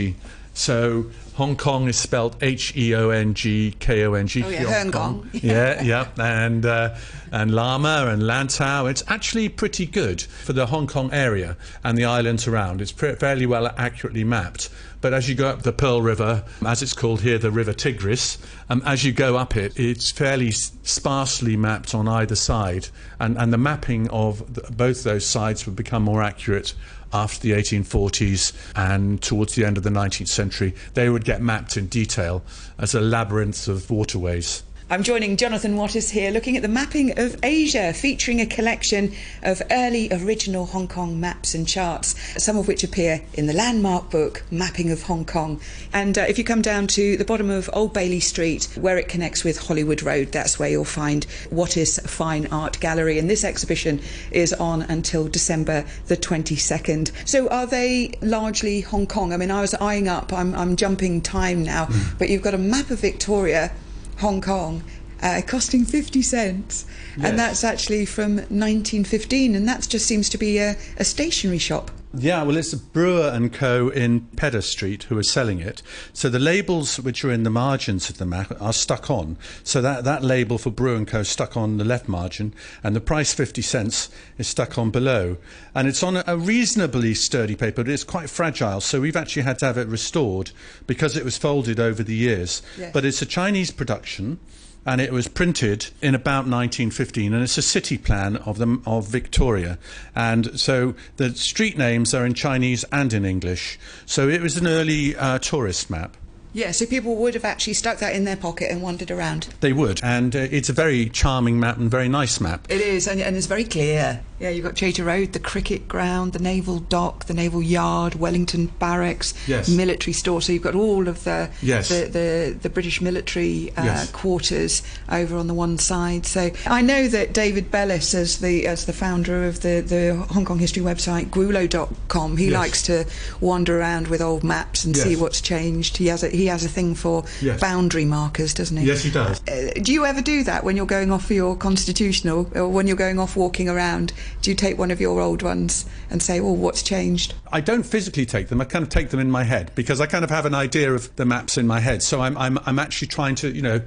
So 0.58 1.06
Hong 1.34 1.54
Kong 1.56 1.86
is 1.86 1.96
spelled 1.96 2.36
H 2.42 2.76
E 2.76 2.92
O 2.92 3.10
N 3.10 3.32
G 3.32 3.76
K 3.78 4.04
O 4.04 4.14
N 4.14 4.26
G. 4.26 4.42
Oh 4.42 4.48
yeah, 4.48 4.82
Hong 4.82 4.90
Kong. 4.90 5.30
yeah, 5.32 5.80
yeah, 5.80 6.08
and 6.18 6.66
uh, 6.66 6.96
and 7.30 7.54
Lama 7.54 8.06
and 8.08 8.22
Lantau. 8.22 8.90
It's 8.90 9.04
actually 9.06 9.48
pretty 9.48 9.86
good 9.86 10.20
for 10.20 10.52
the 10.52 10.66
Hong 10.66 10.88
Kong 10.88 11.12
area 11.12 11.56
and 11.84 11.96
the 11.96 12.04
islands 12.04 12.48
around. 12.48 12.80
It's 12.80 12.90
fairly 12.90 13.46
well 13.46 13.68
accurately 13.78 14.24
mapped. 14.24 14.68
But 15.00 15.14
as 15.14 15.28
you 15.28 15.36
go 15.36 15.46
up 15.46 15.62
the 15.62 15.72
Pearl 15.72 16.02
River, 16.02 16.42
as 16.66 16.82
it's 16.82 16.92
called 16.92 17.20
here, 17.20 17.38
the 17.38 17.52
River 17.52 17.72
Tigris, 17.72 18.36
um, 18.68 18.82
as 18.84 19.04
you 19.04 19.12
go 19.12 19.36
up 19.36 19.56
it, 19.56 19.78
it's 19.78 20.10
fairly 20.10 20.50
sparsely 20.50 21.56
mapped 21.56 21.94
on 21.94 22.08
either 22.08 22.34
side, 22.34 22.88
and 23.20 23.38
and 23.38 23.52
the 23.52 23.58
mapping 23.58 24.10
of 24.10 24.54
the, 24.54 24.62
both 24.72 25.04
those 25.04 25.24
sides 25.24 25.66
would 25.66 25.76
become 25.76 26.02
more 26.02 26.20
accurate 26.20 26.74
after 27.12 27.40
the 27.40 27.52
1840s 27.52 28.52
and 28.76 29.20
towards 29.22 29.54
the 29.54 29.64
end 29.64 29.76
of 29.76 29.82
the 29.82 29.90
19th 29.90 30.28
century, 30.28 30.74
they 30.94 31.08
would 31.08 31.24
get 31.24 31.40
mapped 31.40 31.76
in 31.76 31.86
detail 31.86 32.42
as 32.78 32.94
a 32.94 33.00
labyrinth 33.00 33.68
of 33.68 33.90
waterways. 33.90 34.62
I'm 34.90 35.02
joining 35.02 35.36
Jonathan 35.36 35.76
Wattis 35.76 36.12
here 36.12 36.30
looking 36.30 36.56
at 36.56 36.62
the 36.62 36.68
mapping 36.68 37.18
of 37.18 37.36
Asia, 37.42 37.92
featuring 37.92 38.40
a 38.40 38.46
collection 38.46 39.12
of 39.42 39.60
early 39.70 40.10
original 40.10 40.64
Hong 40.64 40.88
Kong 40.88 41.20
maps 41.20 41.54
and 41.54 41.68
charts, 41.68 42.14
some 42.42 42.56
of 42.56 42.66
which 42.66 42.82
appear 42.82 43.20
in 43.34 43.46
the 43.46 43.52
landmark 43.52 44.10
book 44.10 44.44
Mapping 44.50 44.90
of 44.90 45.02
Hong 45.02 45.26
Kong. 45.26 45.60
And 45.92 46.16
uh, 46.16 46.22
if 46.22 46.38
you 46.38 46.44
come 46.44 46.62
down 46.62 46.86
to 46.86 47.18
the 47.18 47.26
bottom 47.26 47.50
of 47.50 47.68
Old 47.74 47.92
Bailey 47.92 48.20
Street, 48.20 48.66
where 48.80 48.96
it 48.96 49.10
connects 49.10 49.44
with 49.44 49.58
Hollywood 49.58 50.02
Road, 50.02 50.32
that's 50.32 50.58
where 50.58 50.70
you'll 50.70 50.86
find 50.86 51.26
Wattis 51.50 52.00
Fine 52.08 52.46
Art 52.46 52.80
Gallery. 52.80 53.18
And 53.18 53.28
this 53.28 53.44
exhibition 53.44 54.00
is 54.30 54.54
on 54.54 54.80
until 54.80 55.28
December 55.28 55.84
the 56.06 56.16
22nd. 56.16 57.12
So 57.28 57.46
are 57.50 57.66
they 57.66 58.14
largely 58.22 58.80
Hong 58.80 59.06
Kong? 59.06 59.34
I 59.34 59.36
mean, 59.36 59.50
I 59.50 59.60
was 59.60 59.74
eyeing 59.74 60.08
up, 60.08 60.32
I'm, 60.32 60.54
I'm 60.54 60.76
jumping 60.76 61.20
time 61.20 61.62
now, 61.62 61.84
mm. 61.84 62.18
but 62.18 62.30
you've 62.30 62.40
got 62.40 62.54
a 62.54 62.58
map 62.58 62.90
of 62.90 63.00
Victoria 63.00 63.70
Hong 64.18 64.40
Kong 64.40 64.82
uh, 65.22 65.40
costing 65.46 65.84
50 65.84 66.22
cents. 66.22 66.84
Yes. 67.16 67.28
And 67.28 67.38
that's 67.38 67.64
actually 67.64 68.06
from 68.06 68.36
1915, 68.36 69.54
and 69.54 69.68
that 69.68 69.88
just 69.88 70.06
seems 70.06 70.28
to 70.30 70.38
be 70.38 70.58
a, 70.58 70.76
a 70.96 71.04
stationery 71.04 71.58
shop. 71.58 71.90
Yeah, 72.14 72.42
well, 72.42 72.56
it's 72.56 72.72
Brewer 72.72 73.28
and 73.28 73.52
Co. 73.52 73.90
in 73.90 74.22
Pedder 74.34 74.62
Street 74.62 75.04
who 75.04 75.18
are 75.18 75.22
selling 75.22 75.60
it. 75.60 75.82
So 76.14 76.30
the 76.30 76.38
labels 76.38 76.98
which 76.98 77.22
are 77.22 77.30
in 77.30 77.42
the 77.42 77.50
margins 77.50 78.08
of 78.08 78.16
the 78.16 78.24
map 78.24 78.56
are 78.60 78.72
stuck 78.72 79.10
on. 79.10 79.36
So 79.62 79.82
that, 79.82 80.04
that 80.04 80.24
label 80.24 80.56
for 80.56 80.70
Brewer 80.70 80.96
and 80.96 81.06
Co. 81.06 81.22
stuck 81.22 81.54
on 81.54 81.76
the 81.76 81.84
left 81.84 82.08
margin, 82.08 82.54
and 82.82 82.96
the 82.96 83.00
price 83.00 83.34
50 83.34 83.60
cents 83.60 84.08
is 84.38 84.48
stuck 84.48 84.78
on 84.78 84.90
below. 84.90 85.36
And 85.74 85.86
it's 85.86 86.02
on 86.02 86.22
a 86.26 86.36
reasonably 86.36 87.12
sturdy 87.12 87.54
paper, 87.54 87.84
but 87.84 87.92
it's 87.92 88.04
quite 88.04 88.30
fragile. 88.30 88.80
So 88.80 89.02
we've 89.02 89.16
actually 89.16 89.42
had 89.42 89.58
to 89.58 89.66
have 89.66 89.76
it 89.76 89.88
restored 89.88 90.52
because 90.86 91.14
it 91.14 91.24
was 91.24 91.36
folded 91.36 91.78
over 91.78 92.02
the 92.02 92.14
years. 92.14 92.62
Yes. 92.78 92.92
But 92.92 93.04
it's 93.04 93.20
a 93.20 93.26
Chinese 93.26 93.70
production 93.70 94.40
and 94.86 95.00
it 95.00 95.12
was 95.12 95.28
printed 95.28 95.88
in 96.00 96.14
about 96.14 96.46
1915 96.46 97.34
and 97.34 97.42
it's 97.42 97.58
a 97.58 97.62
city 97.62 97.98
plan 97.98 98.36
of 98.38 98.58
the, 98.58 98.80
of 98.86 99.08
Victoria. 99.08 99.78
And 100.14 100.58
so 100.58 100.94
the 101.16 101.34
street 101.34 101.76
names 101.76 102.14
are 102.14 102.24
in 102.24 102.34
Chinese 102.34 102.84
and 102.90 103.12
in 103.12 103.24
English. 103.24 103.78
So 104.06 104.28
it 104.28 104.40
was 104.40 104.56
an 104.56 104.66
early 104.66 105.16
uh, 105.16 105.38
tourist 105.38 105.90
map 105.90 106.16
yeah, 106.58 106.72
so 106.72 106.84
people 106.86 107.14
would 107.16 107.34
have 107.34 107.44
actually 107.44 107.74
stuck 107.74 107.98
that 107.98 108.14
in 108.14 108.24
their 108.24 108.36
pocket 108.36 108.70
and 108.70 108.82
wandered 108.82 109.10
around. 109.10 109.48
They 109.60 109.72
would, 109.72 110.00
and 110.02 110.34
uh, 110.34 110.40
it's 110.50 110.68
a 110.68 110.72
very 110.72 111.08
charming 111.08 111.60
map 111.60 111.76
and 111.76 111.90
very 111.90 112.08
nice 112.08 112.40
map. 112.40 112.66
It 112.68 112.80
is, 112.80 113.06
and, 113.06 113.20
and 113.20 113.36
it's 113.36 113.46
very 113.46 113.64
clear. 113.64 114.20
Yeah, 114.40 114.50
you've 114.50 114.64
got 114.64 114.78
Chater 114.78 115.02
Road, 115.02 115.32
the 115.32 115.40
cricket 115.40 115.88
ground, 115.88 116.32
the 116.32 116.38
naval 116.38 116.78
dock, 116.78 117.24
the 117.24 117.34
naval 117.34 117.60
yard, 117.60 118.14
Wellington 118.14 118.66
Barracks, 118.78 119.34
yes. 119.48 119.68
military 119.68 120.12
store. 120.12 120.40
So 120.40 120.52
you've 120.52 120.62
got 120.62 120.76
all 120.76 121.08
of 121.08 121.24
the 121.24 121.50
yes. 121.60 121.88
the, 121.88 122.04
the, 122.04 122.58
the, 122.62 122.70
British 122.70 123.00
military 123.00 123.72
uh, 123.76 123.84
yes. 123.84 124.12
quarters 124.12 124.82
over 125.08 125.36
on 125.36 125.48
the 125.48 125.54
one 125.54 125.76
side. 125.76 126.24
So 126.24 126.50
I 126.66 126.82
know 126.82 127.08
that 127.08 127.32
David 127.32 127.72
Bellis, 127.72 128.14
as 128.14 128.38
the 128.38 128.66
as 128.68 128.86
the 128.86 128.92
founder 128.92 129.44
of 129.44 129.62
the, 129.62 129.80
the 129.80 130.14
Hong 130.30 130.44
Kong 130.44 130.60
history 130.60 130.84
website 130.84 131.30
Gwulo.com, 131.30 132.36
he 132.36 132.50
likes 132.50 132.82
to 132.82 133.06
wander 133.40 133.80
around 133.80 134.06
with 134.06 134.20
old 134.20 134.44
maps 134.44 134.84
and 134.84 134.96
see 134.96 135.16
what's 135.16 135.40
changed. 135.40 135.96
He 135.96 136.06
has 136.06 136.22
a, 136.22 136.28
he 136.28 136.46
has 136.48 136.64
a 136.64 136.68
thing 136.68 136.94
for 136.94 137.24
boundary 137.60 138.04
markers, 138.04 138.54
doesn't 138.54 138.76
he? 138.76 138.86
Yes, 138.86 139.02
he 139.02 139.10
does. 139.10 139.40
Uh, 139.48 139.70
do 139.82 139.92
you 139.92 140.04
ever 140.04 140.20
do 140.20 140.44
that 140.44 140.64
when 140.64 140.76
you're 140.76 140.86
going 140.86 141.12
off 141.12 141.26
for 141.26 141.34
your 141.34 141.56
constitutional, 141.56 142.50
or 142.54 142.68
when 142.68 142.86
you're 142.86 142.96
going 142.96 143.18
off 143.18 143.36
walking 143.36 143.68
around? 143.68 144.12
do 144.48 144.50
you 144.52 144.54
take 144.54 144.78
one 144.78 144.90
of 144.90 145.00
your 145.00 145.20
old 145.20 145.42
ones 145.42 145.84
and 146.10 146.22
say, 146.22 146.40
well, 146.40 146.56
what's 146.56 146.82
changed? 146.82 147.34
I 147.52 147.60
don't 147.60 147.82
physically 147.82 148.24
take 148.24 148.48
them. 148.48 148.60
I 148.60 148.64
kind 148.64 148.82
of 148.82 148.88
take 148.88 149.10
them 149.10 149.20
in 149.20 149.30
my 149.30 149.44
head 149.44 149.72
because 149.74 150.00
I 150.00 150.06
kind 150.06 150.24
of 150.24 150.30
have 150.30 150.46
an 150.46 150.54
idea 150.54 150.92
of 150.94 151.14
the 151.16 151.26
maps 151.26 151.58
in 151.58 151.66
my 151.66 151.80
head. 151.80 152.02
So 152.02 152.20
I'm, 152.20 152.36
I'm, 152.36 152.58
I'm 152.64 152.78
actually 152.78 153.08
trying 153.08 153.34
to, 153.36 153.50
you 153.50 153.62
know, 153.62 153.82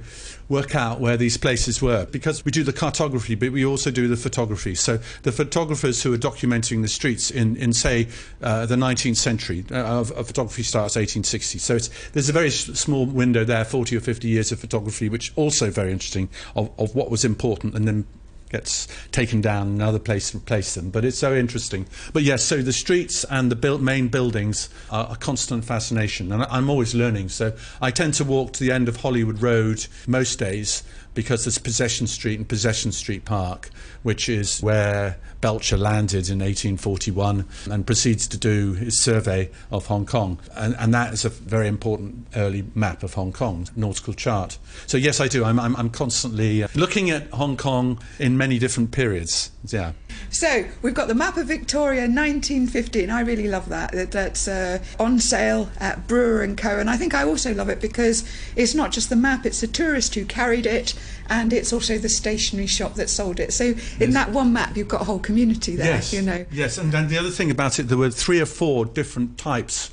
work 0.52 0.76
out 0.76 1.00
where 1.00 1.16
these 1.16 1.38
places 1.38 1.80
were 1.80 2.04
because 2.06 2.44
we 2.44 2.52
do 2.52 2.62
the 2.62 2.72
cartography, 2.72 3.34
but 3.34 3.50
we 3.50 3.64
also 3.64 3.90
do 3.90 4.06
the 4.06 4.16
photography. 4.16 4.74
So 4.74 4.98
the 5.22 5.32
photographers 5.32 6.02
who 6.02 6.12
are 6.12 6.18
documenting 6.18 6.82
the 6.82 6.88
streets 6.88 7.30
in, 7.30 7.56
in 7.56 7.72
say, 7.72 8.08
uh, 8.42 8.66
the 8.66 8.76
19th 8.76 9.16
century, 9.16 9.64
uh, 9.70 10.04
photography 10.04 10.62
starts 10.62 10.94
1860. 10.94 11.58
So 11.58 11.78
there's 12.12 12.28
a 12.28 12.32
very 12.32 12.50
small 12.50 13.06
window 13.06 13.44
there, 13.44 13.64
40 13.64 13.96
or 13.96 14.00
50 14.00 14.28
years 14.28 14.52
of 14.52 14.60
photography, 14.60 15.08
which 15.08 15.32
also 15.36 15.70
very 15.70 15.90
interesting 15.90 16.28
of, 16.54 16.70
of 16.78 16.94
what 16.94 17.10
was 17.10 17.24
important 17.24 17.74
and 17.74 17.88
then 17.88 18.04
gets 18.52 18.86
taken 19.10 19.40
down 19.40 19.68
in 19.68 19.74
another 19.74 19.98
place 19.98 20.32
and 20.32 20.42
replace 20.42 20.74
them. 20.74 20.90
But 20.90 21.04
it's 21.04 21.18
so 21.18 21.34
interesting. 21.34 21.86
But 22.12 22.22
yes, 22.22 22.44
so 22.44 22.62
the 22.62 22.72
streets 22.72 23.24
and 23.24 23.50
the 23.50 23.78
main 23.78 24.08
buildings 24.08 24.68
are 24.90 25.08
a 25.10 25.16
constant 25.16 25.64
fascination, 25.64 26.30
and 26.30 26.44
I'm 26.44 26.70
always 26.70 26.94
learning. 26.94 27.30
So 27.30 27.54
I 27.80 27.90
tend 27.90 28.14
to 28.14 28.24
walk 28.24 28.52
to 28.54 28.64
the 28.64 28.70
end 28.70 28.88
of 28.88 28.96
Hollywood 28.96 29.42
Road 29.42 29.86
most 30.06 30.38
days 30.38 30.82
because 31.14 31.44
there's 31.44 31.58
Possession 31.58 32.06
Street 32.06 32.38
and 32.38 32.48
Possession 32.48 32.92
Street 32.92 33.24
Park, 33.24 33.70
which 34.02 34.28
is 34.28 34.62
where 34.62 35.18
Belcher 35.40 35.76
landed 35.76 36.28
in 36.28 36.38
1841 36.38 37.46
and 37.70 37.86
proceeds 37.86 38.26
to 38.28 38.38
do 38.38 38.74
his 38.74 38.98
survey 38.98 39.50
of 39.70 39.86
Hong 39.86 40.06
Kong. 40.06 40.38
And, 40.56 40.74
and 40.78 40.94
that 40.94 41.12
is 41.12 41.24
a 41.24 41.28
very 41.28 41.68
important 41.68 42.26
early 42.36 42.64
map 42.74 43.02
of 43.02 43.14
Hong 43.14 43.32
Kong, 43.32 43.68
nautical 43.76 44.14
chart. 44.14 44.58
So, 44.86 44.96
yes, 44.96 45.20
I 45.20 45.28
do. 45.28 45.44
I'm, 45.44 45.58
I'm, 45.58 45.76
I'm 45.76 45.90
constantly 45.90 46.64
looking 46.74 47.10
at 47.10 47.28
Hong 47.30 47.56
Kong 47.56 48.00
in 48.18 48.36
many 48.36 48.58
different 48.58 48.92
periods. 48.92 49.50
Yeah. 49.66 49.92
So 50.30 50.64
we've 50.82 50.94
got 50.94 51.08
the 51.08 51.14
map 51.14 51.36
of 51.36 51.46
Victoria 51.46 52.02
1915. 52.02 53.10
I 53.10 53.20
really 53.20 53.48
love 53.48 53.68
that. 53.68 54.10
That's 54.10 54.48
uh, 54.48 54.78
on 54.98 55.18
sale 55.18 55.70
at 55.78 56.06
Brewer 56.06 56.42
and 56.42 56.56
Co. 56.56 56.78
And 56.78 56.88
I 56.88 56.96
think 56.96 57.14
I 57.14 57.24
also 57.24 57.54
love 57.54 57.68
it 57.68 57.80
because 57.80 58.24
it's 58.56 58.74
not 58.74 58.92
just 58.92 59.10
the 59.10 59.16
map; 59.16 59.46
it's 59.46 59.60
the 59.60 59.66
tourist 59.66 60.14
who 60.14 60.24
carried 60.24 60.66
it, 60.66 60.94
and 61.28 61.52
it's 61.52 61.72
also 61.72 61.98
the 61.98 62.08
stationery 62.08 62.66
shop 62.66 62.94
that 62.94 63.08
sold 63.10 63.40
it. 63.40 63.52
So 63.52 63.64
yes. 63.64 64.00
in 64.00 64.10
that 64.12 64.30
one 64.30 64.52
map, 64.52 64.76
you've 64.76 64.88
got 64.88 65.02
a 65.02 65.04
whole 65.04 65.20
community 65.20 65.76
there. 65.76 65.94
Yes. 65.94 66.12
You 66.12 66.22
know. 66.22 66.44
Yes, 66.50 66.78
and 66.78 66.92
then 66.92 67.08
the 67.08 67.18
other 67.18 67.30
thing 67.30 67.50
about 67.50 67.78
it, 67.78 67.84
there 67.84 67.98
were 67.98 68.10
three 68.10 68.40
or 68.40 68.46
four 68.46 68.84
different 68.84 69.38
types 69.38 69.90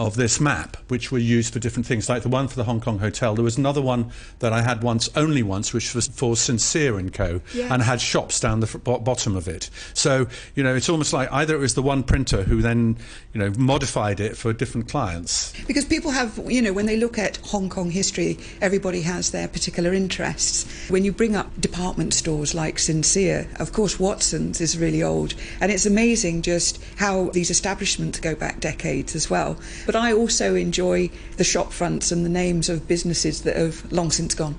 of 0.00 0.16
this 0.16 0.40
map, 0.40 0.78
which 0.88 1.12
were 1.12 1.18
used 1.18 1.52
for 1.52 1.58
different 1.58 1.84
things, 1.84 2.08
like 2.08 2.22
the 2.22 2.28
one 2.28 2.48
for 2.48 2.56
the 2.56 2.64
Hong 2.64 2.80
Kong 2.80 2.98
Hotel. 2.98 3.34
There 3.34 3.44
was 3.44 3.58
another 3.58 3.82
one 3.82 4.10
that 4.38 4.50
I 4.50 4.62
had 4.62 4.82
once, 4.82 5.10
only 5.14 5.42
once, 5.42 5.74
which 5.74 5.94
was 5.94 6.08
for 6.08 6.36
Sincere 6.36 6.98
and 6.98 7.12
Co. 7.12 7.42
Yes. 7.52 7.70
and 7.70 7.82
had 7.82 8.00
shops 8.00 8.40
down 8.40 8.60
the 8.60 8.78
bottom 8.78 9.36
of 9.36 9.46
it. 9.46 9.68
So 9.92 10.26
you 10.54 10.62
know, 10.62 10.74
it's 10.74 10.88
almost 10.88 11.12
like 11.12 11.30
either 11.30 11.54
it 11.54 11.58
was 11.58 11.74
the 11.74 11.82
one 11.82 12.02
printer 12.02 12.44
who 12.44 12.62
then 12.62 12.96
you 13.34 13.40
know 13.40 13.52
modified 13.58 14.20
it 14.20 14.38
for 14.38 14.54
different 14.54 14.88
clients. 14.88 15.52
Because 15.66 15.84
people 15.84 16.12
have, 16.12 16.40
you 16.48 16.62
know, 16.62 16.72
when 16.72 16.86
they 16.86 16.96
look 16.96 17.18
at 17.18 17.36
Hong 17.48 17.68
Kong 17.68 17.90
history, 17.90 18.38
everybody 18.62 19.02
has 19.02 19.32
their 19.32 19.48
particular 19.48 19.92
interests. 19.92 20.88
When 20.88 21.04
you 21.04 21.12
bring 21.12 21.36
up 21.36 21.60
department 21.60 22.14
stores 22.14 22.54
like 22.54 22.78
Sincere, 22.78 23.48
of 23.56 23.72
course, 23.72 24.00
Watson's 24.00 24.62
is 24.62 24.78
really 24.78 25.02
old, 25.02 25.34
and 25.60 25.70
it's 25.70 25.84
amazing 25.84 26.40
just 26.40 26.82
how 26.96 27.28
these 27.30 27.50
establishments 27.50 28.18
go 28.18 28.34
back 28.34 28.60
decades 28.60 29.14
as 29.14 29.28
well. 29.28 29.58
But 29.90 29.96
I 29.96 30.12
also 30.12 30.54
enjoy 30.54 31.10
the 31.36 31.42
shop 31.42 31.72
fronts 31.72 32.12
and 32.12 32.24
the 32.24 32.28
names 32.28 32.68
of 32.68 32.86
businesses 32.86 33.42
that 33.42 33.56
have 33.56 33.90
long 33.90 34.12
since 34.12 34.36
gone. 34.36 34.54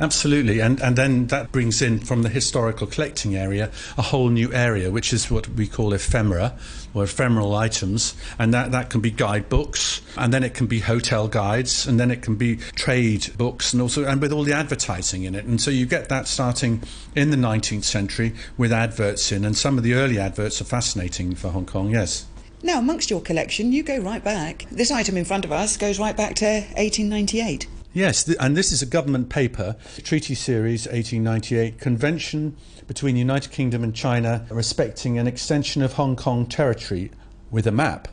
Absolutely, 0.00 0.60
and 0.60 0.80
and 0.80 0.94
then 0.94 1.26
that 1.26 1.50
brings 1.50 1.82
in 1.82 1.98
from 1.98 2.22
the 2.22 2.28
historical 2.28 2.86
collecting 2.86 3.34
area 3.34 3.72
a 3.96 4.02
whole 4.02 4.28
new 4.28 4.52
area, 4.52 4.92
which 4.92 5.12
is 5.12 5.32
what 5.32 5.48
we 5.48 5.66
call 5.66 5.92
ephemera 5.92 6.56
or 6.94 7.02
ephemeral 7.02 7.56
items, 7.56 8.14
and 8.38 8.54
that 8.54 8.70
that 8.70 8.88
can 8.88 9.00
be 9.00 9.10
guidebooks, 9.10 10.00
and 10.16 10.32
then 10.32 10.44
it 10.44 10.54
can 10.54 10.68
be 10.68 10.78
hotel 10.78 11.26
guides, 11.26 11.84
and 11.88 11.98
then 11.98 12.12
it 12.12 12.22
can 12.22 12.36
be 12.36 12.54
trade 12.76 13.36
books, 13.36 13.72
and 13.72 13.82
also 13.82 14.04
and 14.04 14.20
with 14.20 14.32
all 14.32 14.44
the 14.44 14.52
advertising 14.52 15.24
in 15.24 15.34
it, 15.34 15.44
and 15.44 15.60
so 15.60 15.72
you 15.72 15.86
get 15.86 16.08
that 16.08 16.28
starting 16.28 16.80
in 17.16 17.30
the 17.30 17.36
19th 17.36 17.82
century 17.82 18.32
with 18.56 18.72
adverts 18.72 19.32
in, 19.32 19.44
and 19.44 19.56
some 19.56 19.76
of 19.76 19.82
the 19.82 19.94
early 19.94 20.20
adverts 20.20 20.60
are 20.60 20.64
fascinating 20.66 21.34
for 21.34 21.48
Hong 21.48 21.66
Kong. 21.66 21.90
Yes. 21.90 22.26
Now, 22.62 22.78
amongst 22.80 23.08
your 23.08 23.20
collection, 23.20 23.72
you 23.72 23.82
go 23.84 23.98
right 23.98 24.22
back. 24.22 24.66
This 24.70 24.90
item 24.90 25.16
in 25.16 25.24
front 25.24 25.44
of 25.44 25.52
us 25.52 25.76
goes 25.76 25.98
right 25.98 26.16
back 26.16 26.34
to 26.36 26.46
1898. 26.46 27.68
Yes, 27.92 28.24
th- 28.24 28.36
and 28.40 28.56
this 28.56 28.72
is 28.72 28.82
a 28.82 28.86
government 28.86 29.28
paper, 29.28 29.76
Treaty 30.02 30.34
Series 30.34 30.86
1898, 30.86 31.78
Convention 31.78 32.56
between 32.86 33.14
the 33.14 33.20
United 33.20 33.52
Kingdom 33.52 33.84
and 33.84 33.94
China 33.94 34.46
respecting 34.50 35.18
an 35.18 35.26
extension 35.26 35.82
of 35.82 35.94
Hong 35.94 36.16
Kong 36.16 36.46
territory 36.46 37.10
with 37.50 37.66
a 37.66 37.72
map 37.72 38.08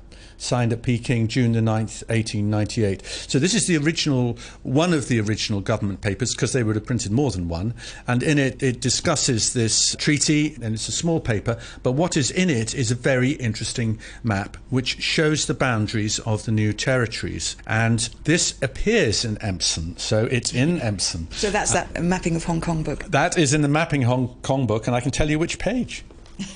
signed 0.45 0.71
at 0.71 0.83
Peking 0.83 1.27
June 1.27 1.53
the 1.53 1.59
9th, 1.59 2.07
1898. 2.07 3.03
So 3.05 3.39
this 3.39 3.53
is 3.53 3.67
the 3.67 3.77
original, 3.77 4.37
one 4.63 4.93
of 4.93 5.07
the 5.07 5.19
original 5.19 5.61
government 5.61 6.01
papers, 6.01 6.33
because 6.33 6.53
they 6.53 6.63
would 6.63 6.75
have 6.75 6.85
printed 6.85 7.11
more 7.11 7.31
than 7.31 7.47
one. 7.49 7.73
And 8.07 8.21
in 8.23 8.37
it, 8.37 8.61
it 8.61 8.79
discusses 8.79 9.53
this 9.53 9.95
treaty, 9.95 10.55
and 10.61 10.75
it's 10.75 10.87
a 10.87 10.91
small 10.91 11.19
paper, 11.19 11.59
but 11.83 11.93
what 11.93 12.15
is 12.15 12.31
in 12.31 12.49
it 12.49 12.73
is 12.75 12.91
a 12.91 12.95
very 12.95 13.31
interesting 13.31 13.99
map, 14.23 14.57
which 14.69 15.01
shows 15.01 15.47
the 15.47 15.53
boundaries 15.53 16.19
of 16.19 16.45
the 16.45 16.51
new 16.51 16.73
territories. 16.73 17.55
And 17.67 17.99
this 18.23 18.55
appears 18.61 19.25
in 19.25 19.37
Empson, 19.37 19.97
so 19.97 20.25
it's 20.25 20.53
in 20.53 20.79
Empson. 20.79 21.27
So 21.31 21.49
that's 21.49 21.73
that 21.73 21.97
uh, 21.97 22.01
mapping 22.01 22.35
of 22.35 22.43
Hong 22.43 22.61
Kong 22.61 22.83
book? 22.83 23.03
That 23.05 23.37
is 23.37 23.53
in 23.53 23.61
the 23.61 23.67
mapping 23.67 24.03
Hong 24.03 24.35
Kong 24.41 24.67
book, 24.67 24.87
and 24.87 24.95
I 24.95 25.01
can 25.01 25.11
tell 25.11 25.29
you 25.29 25.39
which 25.39 25.59
page. 25.59 26.03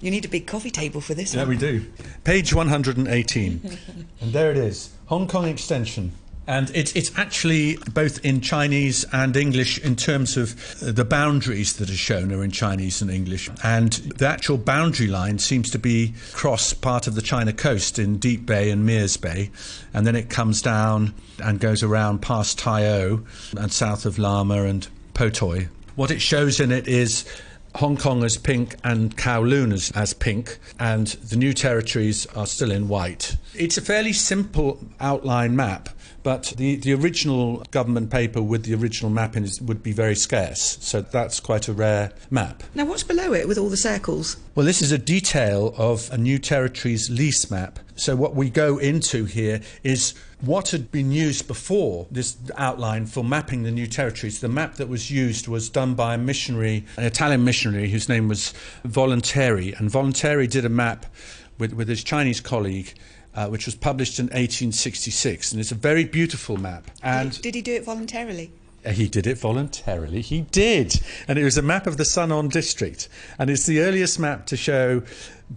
you 0.00 0.10
need 0.10 0.24
a 0.24 0.28
big 0.28 0.46
coffee 0.46 0.70
table 0.70 1.00
for 1.00 1.14
this 1.14 1.34
yeah, 1.34 1.42
one. 1.42 1.50
we 1.50 1.56
do. 1.56 1.84
Page 2.24 2.54
118. 2.54 3.78
and 4.20 4.32
there 4.32 4.50
it 4.50 4.56
is 4.56 4.90
Hong 5.06 5.26
Kong 5.28 5.46
extension. 5.46 6.12
And 6.48 6.70
it's, 6.74 6.94
it's 6.94 7.10
actually 7.18 7.76
both 7.92 8.24
in 8.24 8.40
Chinese 8.40 9.04
and 9.12 9.36
English 9.36 9.78
in 9.80 9.96
terms 9.96 10.36
of 10.36 10.54
uh, 10.80 10.92
the 10.92 11.04
boundaries 11.04 11.74
that 11.76 11.90
are 11.90 11.94
shown 11.94 12.32
are 12.32 12.44
in 12.44 12.52
Chinese 12.52 13.02
and 13.02 13.10
English. 13.10 13.50
And 13.64 13.92
the 13.92 14.28
actual 14.28 14.56
boundary 14.56 15.08
line 15.08 15.40
seems 15.40 15.70
to 15.70 15.78
be 15.78 16.14
across 16.32 16.72
part 16.72 17.08
of 17.08 17.16
the 17.16 17.22
China 17.22 17.52
coast 17.52 17.98
in 17.98 18.18
Deep 18.18 18.46
Bay 18.46 18.70
and 18.70 18.86
Mirs 18.86 19.16
Bay. 19.16 19.50
And 19.92 20.06
then 20.06 20.14
it 20.14 20.30
comes 20.30 20.62
down 20.62 21.14
and 21.42 21.58
goes 21.58 21.82
around 21.82 22.22
past 22.22 22.58
Tai 22.60 22.86
O 22.86 23.20
and 23.58 23.72
south 23.72 24.06
of 24.06 24.16
Lama 24.16 24.62
and 24.64 24.86
Potoi. 25.14 25.68
What 25.96 26.12
it 26.12 26.20
shows 26.20 26.60
in 26.60 26.70
it 26.70 26.86
is 26.86 27.24
Hong 27.76 27.98
Kong 27.98 28.24
as 28.24 28.38
pink 28.38 28.76
and 28.84 29.14
Kowloon 29.16 29.70
as, 29.70 29.90
as 29.92 30.14
pink, 30.14 30.58
and 30.78 31.08
the 31.08 31.36
new 31.36 31.52
territories 31.52 32.26
are 32.34 32.46
still 32.46 32.70
in 32.70 32.88
white. 32.88 33.36
It's 33.54 33.76
a 33.76 33.82
fairly 33.82 34.14
simple 34.14 34.78
outline 34.98 35.54
map, 35.54 35.90
but 36.26 36.54
the, 36.56 36.74
the 36.74 36.92
original 36.92 37.62
government 37.70 38.10
paper 38.10 38.42
with 38.42 38.64
the 38.64 38.74
original 38.74 39.12
map 39.12 39.36
in 39.36 39.48
would 39.62 39.80
be 39.80 39.92
very 39.92 40.16
scarce, 40.16 40.76
so 40.80 41.00
that's 41.00 41.38
quite 41.38 41.68
a 41.68 41.72
rare 41.72 42.10
map. 42.30 42.64
Now, 42.74 42.84
what's 42.84 43.04
below 43.04 43.32
it 43.32 43.46
with 43.46 43.58
all 43.58 43.68
the 43.68 43.76
circles? 43.76 44.36
Well, 44.56 44.66
this 44.66 44.82
is 44.82 44.90
a 44.90 44.98
detail 44.98 45.72
of 45.78 46.12
a 46.12 46.18
new 46.18 46.40
territories 46.40 47.08
lease 47.08 47.48
map. 47.48 47.78
So, 47.94 48.16
what 48.16 48.34
we 48.34 48.50
go 48.50 48.76
into 48.78 49.24
here 49.24 49.60
is 49.84 50.14
what 50.40 50.70
had 50.70 50.90
been 50.90 51.12
used 51.12 51.46
before 51.46 52.08
this 52.10 52.36
outline 52.56 53.06
for 53.06 53.22
mapping 53.22 53.62
the 53.62 53.70
new 53.70 53.86
territories. 53.86 54.40
The 54.40 54.48
map 54.48 54.74
that 54.78 54.88
was 54.88 55.08
used 55.12 55.46
was 55.46 55.68
done 55.68 55.94
by 55.94 56.14
a 56.14 56.18
missionary, 56.18 56.86
an 56.96 57.04
Italian 57.04 57.44
missionary 57.44 57.88
whose 57.88 58.08
name 58.08 58.26
was 58.26 58.52
Volonteri. 58.84 59.78
And 59.78 59.88
Volonteri 59.92 60.50
did 60.50 60.64
a 60.64 60.70
map 60.70 61.06
with, 61.58 61.72
with 61.72 61.88
his 61.88 62.02
Chinese 62.02 62.40
colleague. 62.40 62.94
Uh, 63.36 63.48
which 63.48 63.66
was 63.66 63.74
published 63.74 64.18
in 64.18 64.26
1866, 64.26 65.52
and 65.52 65.60
it's 65.60 65.70
a 65.70 65.74
very 65.74 66.04
beautiful 66.04 66.56
map. 66.56 66.90
And 67.02 67.32
did, 67.32 67.42
did 67.42 67.54
he 67.54 67.60
do 67.60 67.74
it 67.74 67.84
voluntarily? 67.84 68.50
Uh, 68.86 68.92
he 68.92 69.08
did 69.08 69.26
it 69.26 69.36
voluntarily. 69.36 70.20
He 70.20 70.42
did. 70.42 71.00
And 71.26 71.38
it 71.38 71.44
was 71.44 71.58
a 71.58 71.62
map 71.62 71.86
of 71.86 71.96
the 71.96 72.04
sunon 72.04 72.50
district. 72.50 73.08
And 73.38 73.50
it's 73.50 73.66
the 73.66 73.80
earliest 73.80 74.18
map 74.20 74.46
to 74.46 74.56
show 74.56 75.02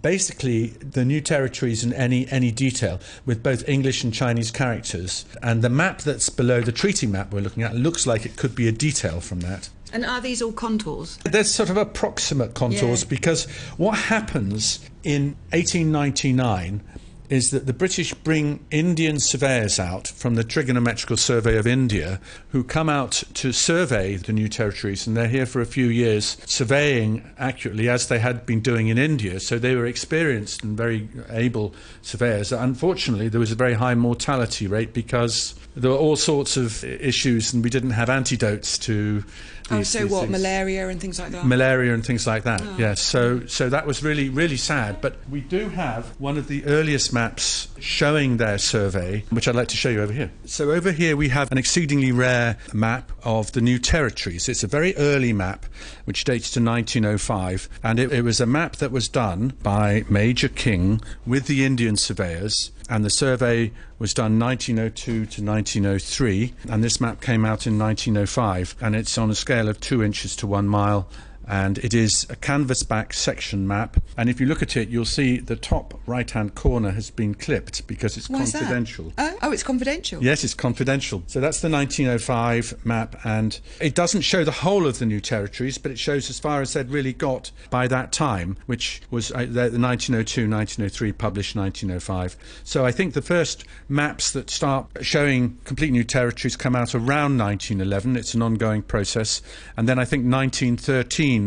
basically 0.02 0.68
the 0.68 1.04
new 1.04 1.20
territories 1.20 1.84
in 1.84 1.92
any, 1.92 2.28
any 2.28 2.50
detail 2.50 3.00
with 3.24 3.42
both 3.42 3.68
English 3.68 4.02
and 4.02 4.12
Chinese 4.12 4.50
characters. 4.50 5.24
And 5.42 5.62
the 5.62 5.70
map 5.70 6.00
that's 6.00 6.28
below 6.28 6.60
the 6.60 6.72
treaty 6.72 7.06
map 7.06 7.32
we're 7.32 7.40
looking 7.40 7.62
at 7.62 7.76
looks 7.76 8.06
like 8.06 8.26
it 8.26 8.36
could 8.36 8.54
be 8.54 8.66
a 8.66 8.72
detail 8.72 9.20
from 9.20 9.40
that. 9.40 9.68
And 9.92 10.04
are 10.04 10.20
these 10.20 10.42
all 10.42 10.52
contours? 10.52 11.16
There's 11.18 11.50
sort 11.50 11.70
of 11.70 11.76
approximate 11.76 12.54
contours 12.54 13.02
yeah. 13.02 13.08
because 13.08 13.46
what 13.76 13.98
happens 13.98 14.80
in 15.02 15.36
1899 15.50 16.82
is 17.30 17.52
that 17.52 17.66
the 17.66 17.72
British 17.72 18.12
bring 18.12 18.58
Indian 18.72 19.20
surveyors 19.20 19.78
out 19.78 20.08
from 20.08 20.34
the 20.34 20.42
Trigonometrical 20.42 21.16
Survey 21.16 21.56
of 21.56 21.66
India 21.66 22.20
who 22.48 22.64
come 22.64 22.88
out 22.88 23.22
to 23.34 23.52
survey 23.52 24.16
the 24.16 24.32
new 24.32 24.48
territories, 24.48 25.06
and 25.06 25.16
they're 25.16 25.28
here 25.28 25.46
for 25.46 25.60
a 25.60 25.66
few 25.66 25.86
years 25.86 26.36
surveying 26.44 27.24
accurately 27.38 27.88
as 27.88 28.08
they 28.08 28.18
had 28.18 28.44
been 28.44 28.60
doing 28.60 28.88
in 28.88 28.98
India. 28.98 29.38
So 29.38 29.58
they 29.58 29.76
were 29.76 29.86
experienced 29.86 30.64
and 30.64 30.76
very 30.76 31.08
able 31.30 31.72
surveyors. 32.02 32.50
Unfortunately, 32.50 33.28
there 33.28 33.40
was 33.40 33.52
a 33.52 33.56
very 33.56 33.74
high 33.74 33.94
mortality 33.94 34.66
rate 34.66 34.92
because 34.92 35.54
there 35.76 35.92
were 35.92 35.96
all 35.96 36.16
sorts 36.16 36.56
of 36.56 36.82
issues, 36.82 37.54
and 37.54 37.62
we 37.62 37.70
didn't 37.70 37.90
have 37.90 38.10
antidotes 38.10 38.76
to. 38.78 39.24
Oh, 39.70 39.76
these, 39.76 39.96
oh, 39.96 40.00
so 40.00 40.06
what? 40.06 40.20
Things. 40.22 40.32
Malaria 40.32 40.88
and 40.88 41.00
things 41.00 41.18
like 41.18 41.30
that. 41.32 41.46
Malaria 41.46 41.94
and 41.94 42.04
things 42.04 42.26
like 42.26 42.44
that. 42.44 42.62
Oh. 42.62 42.76
Yes. 42.78 43.00
So, 43.00 43.46
so 43.46 43.68
that 43.68 43.86
was 43.86 44.02
really, 44.02 44.28
really 44.28 44.56
sad. 44.56 45.00
But 45.00 45.16
we 45.30 45.40
do 45.40 45.68
have 45.68 46.06
one 46.18 46.36
of 46.36 46.48
the 46.48 46.64
earliest 46.66 47.12
maps 47.12 47.68
showing 47.78 48.36
their 48.36 48.58
survey, 48.58 49.24
which 49.30 49.48
I'd 49.48 49.54
like 49.54 49.68
to 49.68 49.76
show 49.76 49.88
you 49.88 50.02
over 50.02 50.12
here. 50.12 50.30
So 50.44 50.70
over 50.70 50.92
here 50.92 51.16
we 51.16 51.28
have 51.28 51.50
an 51.52 51.58
exceedingly 51.58 52.12
rare 52.12 52.56
map 52.72 53.12
of 53.24 53.52
the 53.52 53.60
new 53.60 53.78
territories. 53.78 54.48
It's 54.48 54.64
a 54.64 54.66
very 54.68 54.96
early 54.96 55.32
map, 55.32 55.66
which 56.04 56.24
dates 56.24 56.50
to 56.52 56.60
1905, 56.62 57.68
and 57.82 57.98
it, 57.98 58.12
it 58.12 58.22
was 58.22 58.40
a 58.40 58.46
map 58.46 58.76
that 58.76 58.90
was 58.90 59.08
done 59.08 59.52
by 59.62 60.04
Major 60.08 60.48
King 60.48 61.00
with 61.26 61.46
the 61.46 61.64
Indian 61.64 61.96
surveyors 61.96 62.72
and 62.90 63.04
the 63.04 63.10
survey 63.10 63.70
was 64.00 64.12
done 64.12 64.38
1902 64.38 65.12
to 65.12 65.42
1903, 65.42 66.52
and 66.68 66.82
this 66.82 67.00
map 67.00 67.20
came 67.20 67.44
out 67.44 67.66
in 67.66 67.78
1905, 67.78 68.74
and 68.80 68.96
it's 68.96 69.16
on 69.16 69.30
a 69.30 69.34
scale 69.34 69.68
of 69.68 69.80
two 69.80 70.02
inches 70.02 70.34
to 70.36 70.46
one 70.46 70.66
mile 70.66 71.08
and 71.50 71.78
it 71.78 71.92
is 71.92 72.24
a 72.30 72.36
canvas 72.36 72.84
back 72.84 73.12
section 73.12 73.66
map. 73.66 73.96
And 74.16 74.30
if 74.30 74.40
you 74.40 74.46
look 74.46 74.62
at 74.62 74.76
it, 74.76 74.88
you'll 74.88 75.04
see 75.04 75.38
the 75.38 75.56
top 75.56 76.00
right 76.06 76.30
hand 76.30 76.54
corner 76.54 76.92
has 76.92 77.10
been 77.10 77.34
clipped 77.34 77.88
because 77.88 78.16
it's 78.16 78.30
Why 78.30 78.38
confidential. 78.38 79.12
Oh, 79.18 79.36
oh, 79.42 79.52
it's 79.52 79.64
confidential. 79.64 80.22
Yes, 80.22 80.44
it's 80.44 80.54
confidential. 80.54 81.24
So 81.26 81.40
that's 81.40 81.60
the 81.60 81.68
1905 81.68 82.86
map, 82.86 83.16
and 83.24 83.58
it 83.80 83.96
doesn't 83.96 84.20
show 84.20 84.44
the 84.44 84.52
whole 84.52 84.86
of 84.86 85.00
the 85.00 85.06
new 85.06 85.20
territories, 85.20 85.76
but 85.76 85.90
it 85.90 85.98
shows 85.98 86.30
as 86.30 86.38
far 86.38 86.60
as 86.60 86.72
they'd 86.72 86.88
really 86.88 87.12
got 87.12 87.50
by 87.68 87.88
that 87.88 88.12
time, 88.12 88.56
which 88.66 89.02
was 89.10 89.32
uh, 89.32 89.38
the 89.38 89.70
1902 89.76 90.48
1903, 90.48 91.12
published 91.12 91.56
1905. 91.56 92.36
So 92.62 92.86
I 92.86 92.92
think 92.92 93.14
the 93.14 93.22
first 93.22 93.64
maps 93.88 94.30
that 94.32 94.50
start 94.50 94.86
showing 95.00 95.58
complete 95.64 95.90
new 95.90 96.04
territories 96.04 96.54
come 96.54 96.76
out 96.76 96.94
around 96.94 97.38
1911. 97.38 98.16
It's 98.16 98.34
an 98.34 98.42
ongoing 98.42 98.82
process. 98.82 99.42
And 99.76 99.88
then 99.88 99.98
I 99.98 100.04
think 100.04 100.24
1913 100.30 101.39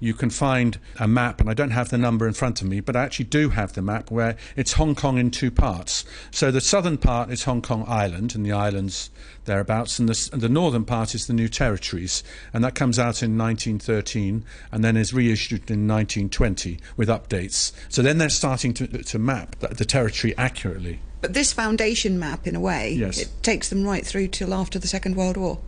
you 0.00 0.14
can 0.14 0.30
find 0.30 0.78
a 0.98 1.08
map, 1.08 1.40
and 1.40 1.50
I 1.50 1.54
don't 1.54 1.70
have 1.70 1.88
the 1.88 1.98
number 1.98 2.26
in 2.26 2.32
front 2.32 2.60
of 2.60 2.68
me, 2.68 2.80
but 2.80 2.96
I 2.96 3.04
actually 3.04 3.26
do 3.26 3.50
have 3.50 3.72
the 3.72 3.82
map 3.82 4.10
where 4.10 4.36
it's 4.56 4.74
Hong 4.74 4.94
Kong 4.94 5.18
in 5.18 5.30
two 5.30 5.50
parts. 5.50 6.04
So 6.30 6.50
the 6.50 6.60
southern 6.60 6.98
part 6.98 7.30
is 7.30 7.44
Hong 7.44 7.62
Kong 7.62 7.84
Island 7.86 8.34
and 8.34 8.44
the 8.44 8.52
islands 8.52 9.10
thereabouts, 9.44 9.98
and 9.98 10.08
the, 10.08 10.30
and 10.32 10.42
the 10.42 10.48
northern 10.48 10.84
part 10.84 11.14
is 11.14 11.26
the 11.26 11.32
New 11.32 11.48
Territories, 11.48 12.22
and 12.52 12.62
that 12.64 12.74
comes 12.74 12.98
out 12.98 13.22
in 13.22 13.38
1913 13.38 14.44
and 14.72 14.84
then 14.84 14.96
is 14.96 15.14
reissued 15.14 15.70
in 15.70 15.86
1920 15.88 16.78
with 16.96 17.08
updates. 17.08 17.72
So 17.88 18.02
then 18.02 18.18
they're 18.18 18.28
starting 18.28 18.74
to, 18.74 18.86
to 18.86 19.18
map 19.18 19.56
the, 19.60 19.68
the 19.68 19.84
territory 19.84 20.34
accurately. 20.36 21.00
But 21.20 21.32
this 21.32 21.52
foundation 21.52 22.18
map, 22.18 22.46
in 22.46 22.54
a 22.54 22.60
way, 22.60 22.92
yes. 22.92 23.18
it 23.18 23.30
takes 23.42 23.68
them 23.68 23.84
right 23.84 24.06
through 24.06 24.28
till 24.28 24.52
after 24.52 24.78
the 24.78 24.86
Second 24.86 25.16
World 25.16 25.36
War. 25.36 25.58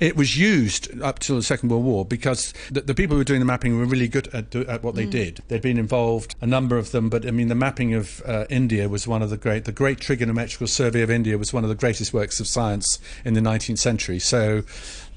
It 0.00 0.16
was 0.16 0.36
used 0.36 1.00
up 1.00 1.18
till 1.18 1.36
the 1.36 1.42
Second 1.42 1.70
World 1.70 1.84
War 1.84 2.04
because 2.04 2.52
the, 2.70 2.82
the 2.82 2.94
people 2.94 3.14
who 3.14 3.18
were 3.18 3.24
doing 3.24 3.40
the 3.40 3.46
mapping 3.46 3.78
were 3.78 3.86
really 3.86 4.06
good 4.06 4.28
at, 4.34 4.54
at 4.54 4.82
what 4.82 4.94
they 4.94 5.06
mm. 5.06 5.10
did. 5.10 5.42
They'd 5.48 5.62
been 5.62 5.78
involved, 5.78 6.36
a 6.40 6.46
number 6.46 6.76
of 6.76 6.92
them, 6.92 7.08
but 7.08 7.26
I 7.26 7.30
mean, 7.30 7.48
the 7.48 7.54
mapping 7.54 7.94
of 7.94 8.22
uh, 8.26 8.44
India 8.50 8.88
was 8.88 9.08
one 9.08 9.22
of 9.22 9.30
the 9.30 9.36
great, 9.36 9.64
the 9.64 9.72
Great 9.72 9.98
Trigonometrical 9.98 10.66
Survey 10.66 11.02
of 11.02 11.10
India 11.10 11.38
was 11.38 11.52
one 11.52 11.64
of 11.64 11.70
the 11.70 11.74
greatest 11.74 12.12
works 12.12 12.38
of 12.38 12.46
science 12.46 12.98
in 13.24 13.34
the 13.34 13.40
19th 13.40 13.78
century. 13.78 14.18
So 14.18 14.62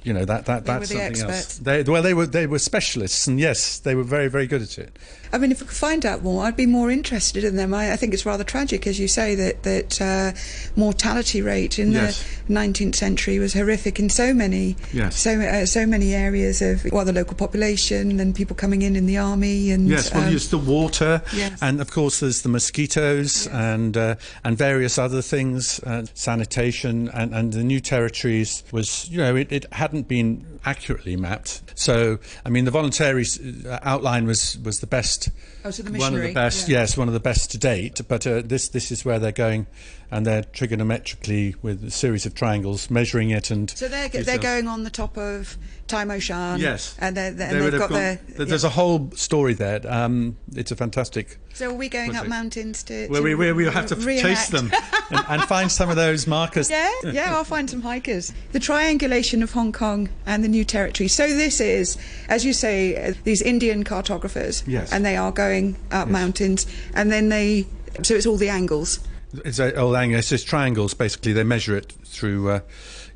you 0.03 0.13
know 0.13 0.25
that 0.25 0.45
that 0.45 0.65
that's 0.65 0.89
something 0.89 1.05
experts. 1.05 1.31
else. 1.31 1.57
They, 1.59 1.83
well, 1.83 2.01
they 2.01 2.13
were 2.13 2.25
they 2.25 2.47
were 2.47 2.59
specialists, 2.59 3.27
and 3.27 3.39
yes, 3.39 3.79
they 3.79 3.93
were 3.93 4.03
very 4.03 4.27
very 4.29 4.47
good 4.47 4.61
at 4.61 4.77
it. 4.77 4.97
I 5.31 5.37
mean, 5.37 5.51
if 5.51 5.61
we 5.61 5.67
could 5.67 5.77
find 5.77 6.05
out 6.05 6.23
more, 6.23 6.43
I'd 6.43 6.55
be 6.55 6.65
more 6.65 6.89
interested 6.89 7.43
in 7.43 7.55
them. 7.55 7.73
I, 7.73 7.91
I 7.93 7.95
think 7.95 8.13
it's 8.13 8.25
rather 8.25 8.43
tragic, 8.43 8.87
as 8.87 8.99
you 8.99 9.07
say, 9.07 9.35
that 9.35 9.63
that 9.63 10.01
uh, 10.01 10.31
mortality 10.75 11.41
rate 11.41 11.77
in 11.77 11.91
yes. 11.91 12.25
the 12.47 12.53
19th 12.53 12.95
century 12.95 13.37
was 13.37 13.53
horrific 13.53 13.99
in 13.99 14.09
so 14.09 14.33
many 14.33 14.75
yes. 14.91 15.15
so 15.15 15.39
uh, 15.39 15.65
so 15.65 15.85
many 15.85 16.13
areas 16.13 16.61
of 16.61 16.83
well, 16.91 17.05
the 17.05 17.13
local 17.13 17.35
population 17.35 18.19
and 18.19 18.35
people 18.35 18.55
coming 18.55 18.81
in 18.81 18.95
in 18.95 19.05
the 19.05 19.17
army 19.17 19.71
and 19.71 19.87
yes, 19.87 20.13
well, 20.13 20.27
um, 20.27 20.33
the 20.33 20.57
water, 20.57 21.21
yes. 21.33 21.61
and 21.61 21.79
of 21.79 21.91
course 21.91 22.19
there's 22.21 22.41
the 22.41 22.49
mosquitoes 22.49 23.47
and 23.47 23.95
uh, 23.95 24.15
and 24.43 24.57
various 24.57 24.97
other 24.97 25.21
things, 25.21 25.79
uh, 25.81 26.05
sanitation, 26.15 27.09
and 27.13 27.33
and 27.33 27.53
the 27.53 27.63
new 27.63 27.79
territories 27.79 28.63
was 28.71 29.07
you 29.09 29.17
know 29.17 29.35
it, 29.35 29.51
it 29.51 29.71
had 29.71 29.91
hadn't 29.91 30.07
been 30.07 30.59
accurately 30.63 31.17
mapped. 31.17 31.61
So, 31.75 32.19
I 32.45 32.49
mean, 32.49 32.65
the 32.65 32.71
Volonteri 32.71 33.65
uh, 33.65 33.79
outline 33.83 34.25
was, 34.25 34.57
was 34.63 34.79
the 34.79 34.87
best. 34.87 35.20
Oh, 35.63 35.71
so 35.71 35.83
the 35.83 35.97
one 35.97 36.15
of 36.15 36.21
the 36.21 36.33
best, 36.33 36.67
yeah. 36.67 36.79
yes, 36.79 36.97
one 36.97 37.07
of 37.07 37.13
the 37.13 37.19
best 37.19 37.51
to 37.51 37.57
date. 37.57 38.01
But 38.07 38.25
uh, 38.25 38.41
this 38.43 38.69
this 38.69 38.91
is 38.91 39.05
where 39.05 39.19
they're 39.19 39.31
going, 39.31 39.67
and 40.09 40.25
they're 40.25 40.43
trigonometrically 40.43 41.55
with 41.61 41.83
a 41.83 41.91
series 41.91 42.25
of 42.25 42.33
triangles 42.33 42.89
measuring 42.89 43.29
it. 43.29 43.51
And 43.51 43.69
so 43.69 43.87
they're 43.87 44.09
they're 44.09 44.37
going 44.37 44.67
on 44.67 44.83
the 44.83 44.89
top 44.89 45.17
of 45.17 45.57
Tai 45.87 46.05
Mo 46.05 46.19
Shan. 46.19 46.59
Yes, 46.59 46.95
and, 46.99 47.15
they're, 47.15 47.31
they're, 47.31 47.49
and 47.49 47.61
they've 47.61 47.79
got 47.79 47.89
gone, 47.89 47.99
their. 47.99 48.19
There's 48.45 48.63
yeah. 48.63 48.69
a 48.69 48.71
whole 48.71 49.11
story 49.11 49.53
there. 49.53 49.81
Um, 49.87 50.37
it's 50.55 50.71
a 50.71 50.75
fantastic. 50.75 51.37
So 51.53 51.69
are 51.69 51.73
we 51.73 51.89
going 51.89 52.11
project. 52.11 52.25
up 52.25 52.29
mountains 52.29 52.83
to? 52.83 53.07
Well, 53.09 53.23
we, 53.23 53.35
we, 53.35 53.51
we 53.51 53.65
have 53.65 53.87
to 53.87 53.95
reenact. 53.95 54.21
chase 54.21 54.47
them 54.47 54.71
and, 55.11 55.25
and, 55.27 55.41
find 55.43 55.71
some 55.71 55.89
of 55.89 55.97
those 55.97 56.27
markers. 56.27 56.69
Yeah, 56.69 56.89
yeah, 57.03 57.35
I'll 57.35 57.43
find 57.43 57.69
some 57.69 57.81
hikers. 57.81 58.33
The 58.53 58.59
triangulation 58.59 59.43
of 59.43 59.51
Hong 59.51 59.71
Kong 59.71 60.09
and 60.25 60.43
the 60.43 60.47
New 60.47 60.63
Territory. 60.63 61.09
So 61.09 61.27
this 61.27 61.59
is, 61.59 61.97
as 62.29 62.45
you 62.45 62.53
say, 62.53 63.09
uh, 63.09 63.13
these 63.25 63.41
Indian 63.41 63.83
cartographers. 63.83 64.63
Yes. 64.65 64.93
And 64.93 65.05
they 65.05 65.10
are 65.15 65.31
going 65.31 65.75
up 65.91 66.07
yes. 66.07 66.13
mountains, 66.13 66.67
and 66.93 67.11
then 67.11 67.29
they. 67.29 67.67
So 68.03 68.15
it's 68.15 68.25
all 68.25 68.37
the 68.37 68.49
angles. 68.49 68.99
It's 69.45 69.59
all 69.59 69.95
angles. 69.95 70.19
It's 70.19 70.29
just 70.29 70.47
triangles. 70.47 70.93
Basically, 70.93 71.33
they 71.33 71.43
measure 71.43 71.75
it 71.75 71.91
through. 72.05 72.49
Uh, 72.49 72.59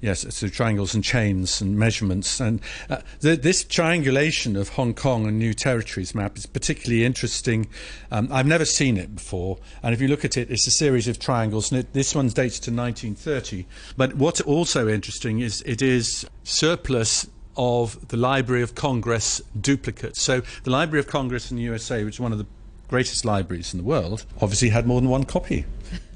yes, 0.06 0.24
through 0.24 0.50
triangles 0.50 0.94
and 0.94 1.04
chains 1.04 1.62
and 1.62 1.78
measurements. 1.78 2.40
And 2.40 2.62
uh, 2.90 2.98
the, 3.22 3.36
this 3.36 3.64
triangulation 3.64 4.56
of 4.56 4.70
Hong 4.70 4.94
Kong 4.94 5.26
and 5.26 5.40
New 5.40 5.54
Territories 5.54 6.14
map 6.14 6.38
is 6.38 6.46
particularly 6.46 7.04
interesting. 7.04 7.68
Um, 8.12 8.30
I've 8.32 8.46
never 8.46 8.66
seen 8.66 8.98
it 8.98 9.16
before, 9.16 9.58
and 9.82 9.94
if 9.94 10.02
you 10.02 10.08
look 10.08 10.24
at 10.24 10.38
it, 10.38 10.52
it's 10.52 10.68
a 10.68 10.72
series 10.72 11.08
of 11.08 11.20
triangles, 11.20 11.72
and 11.72 11.80
it, 11.80 11.94
this 11.94 12.14
one's 12.14 12.34
dated 12.34 12.64
to 12.64 12.72
1930. 12.72 13.66
But 13.98 14.16
what's 14.16 14.42
also 14.42 14.88
interesting 14.88 15.40
is 15.40 15.62
it 15.64 15.82
is 15.82 16.28
surplus 16.44 17.28
of 17.58 18.08
the 18.10 18.18
Library 18.18 18.62
of 18.62 18.76
Congress 18.76 19.42
duplicates. 19.60 20.22
So 20.22 20.42
the 20.64 20.72
Library 20.72 21.00
of 21.00 21.08
Congress 21.08 21.52
in 21.52 21.58
the 21.58 21.64
USA, 21.64 22.04
which 22.04 22.16
is 22.16 22.20
one 22.20 22.32
of 22.32 22.38
the 22.38 22.46
greatest 22.88 23.26
libraries 23.26 23.74
in 23.74 23.80
the 23.80 23.86
world, 23.86 24.26
obviously 24.42 24.70
had 24.70 24.86
more 24.86 25.02
than 25.02 25.10
one 25.10 25.24
copy 25.24 25.66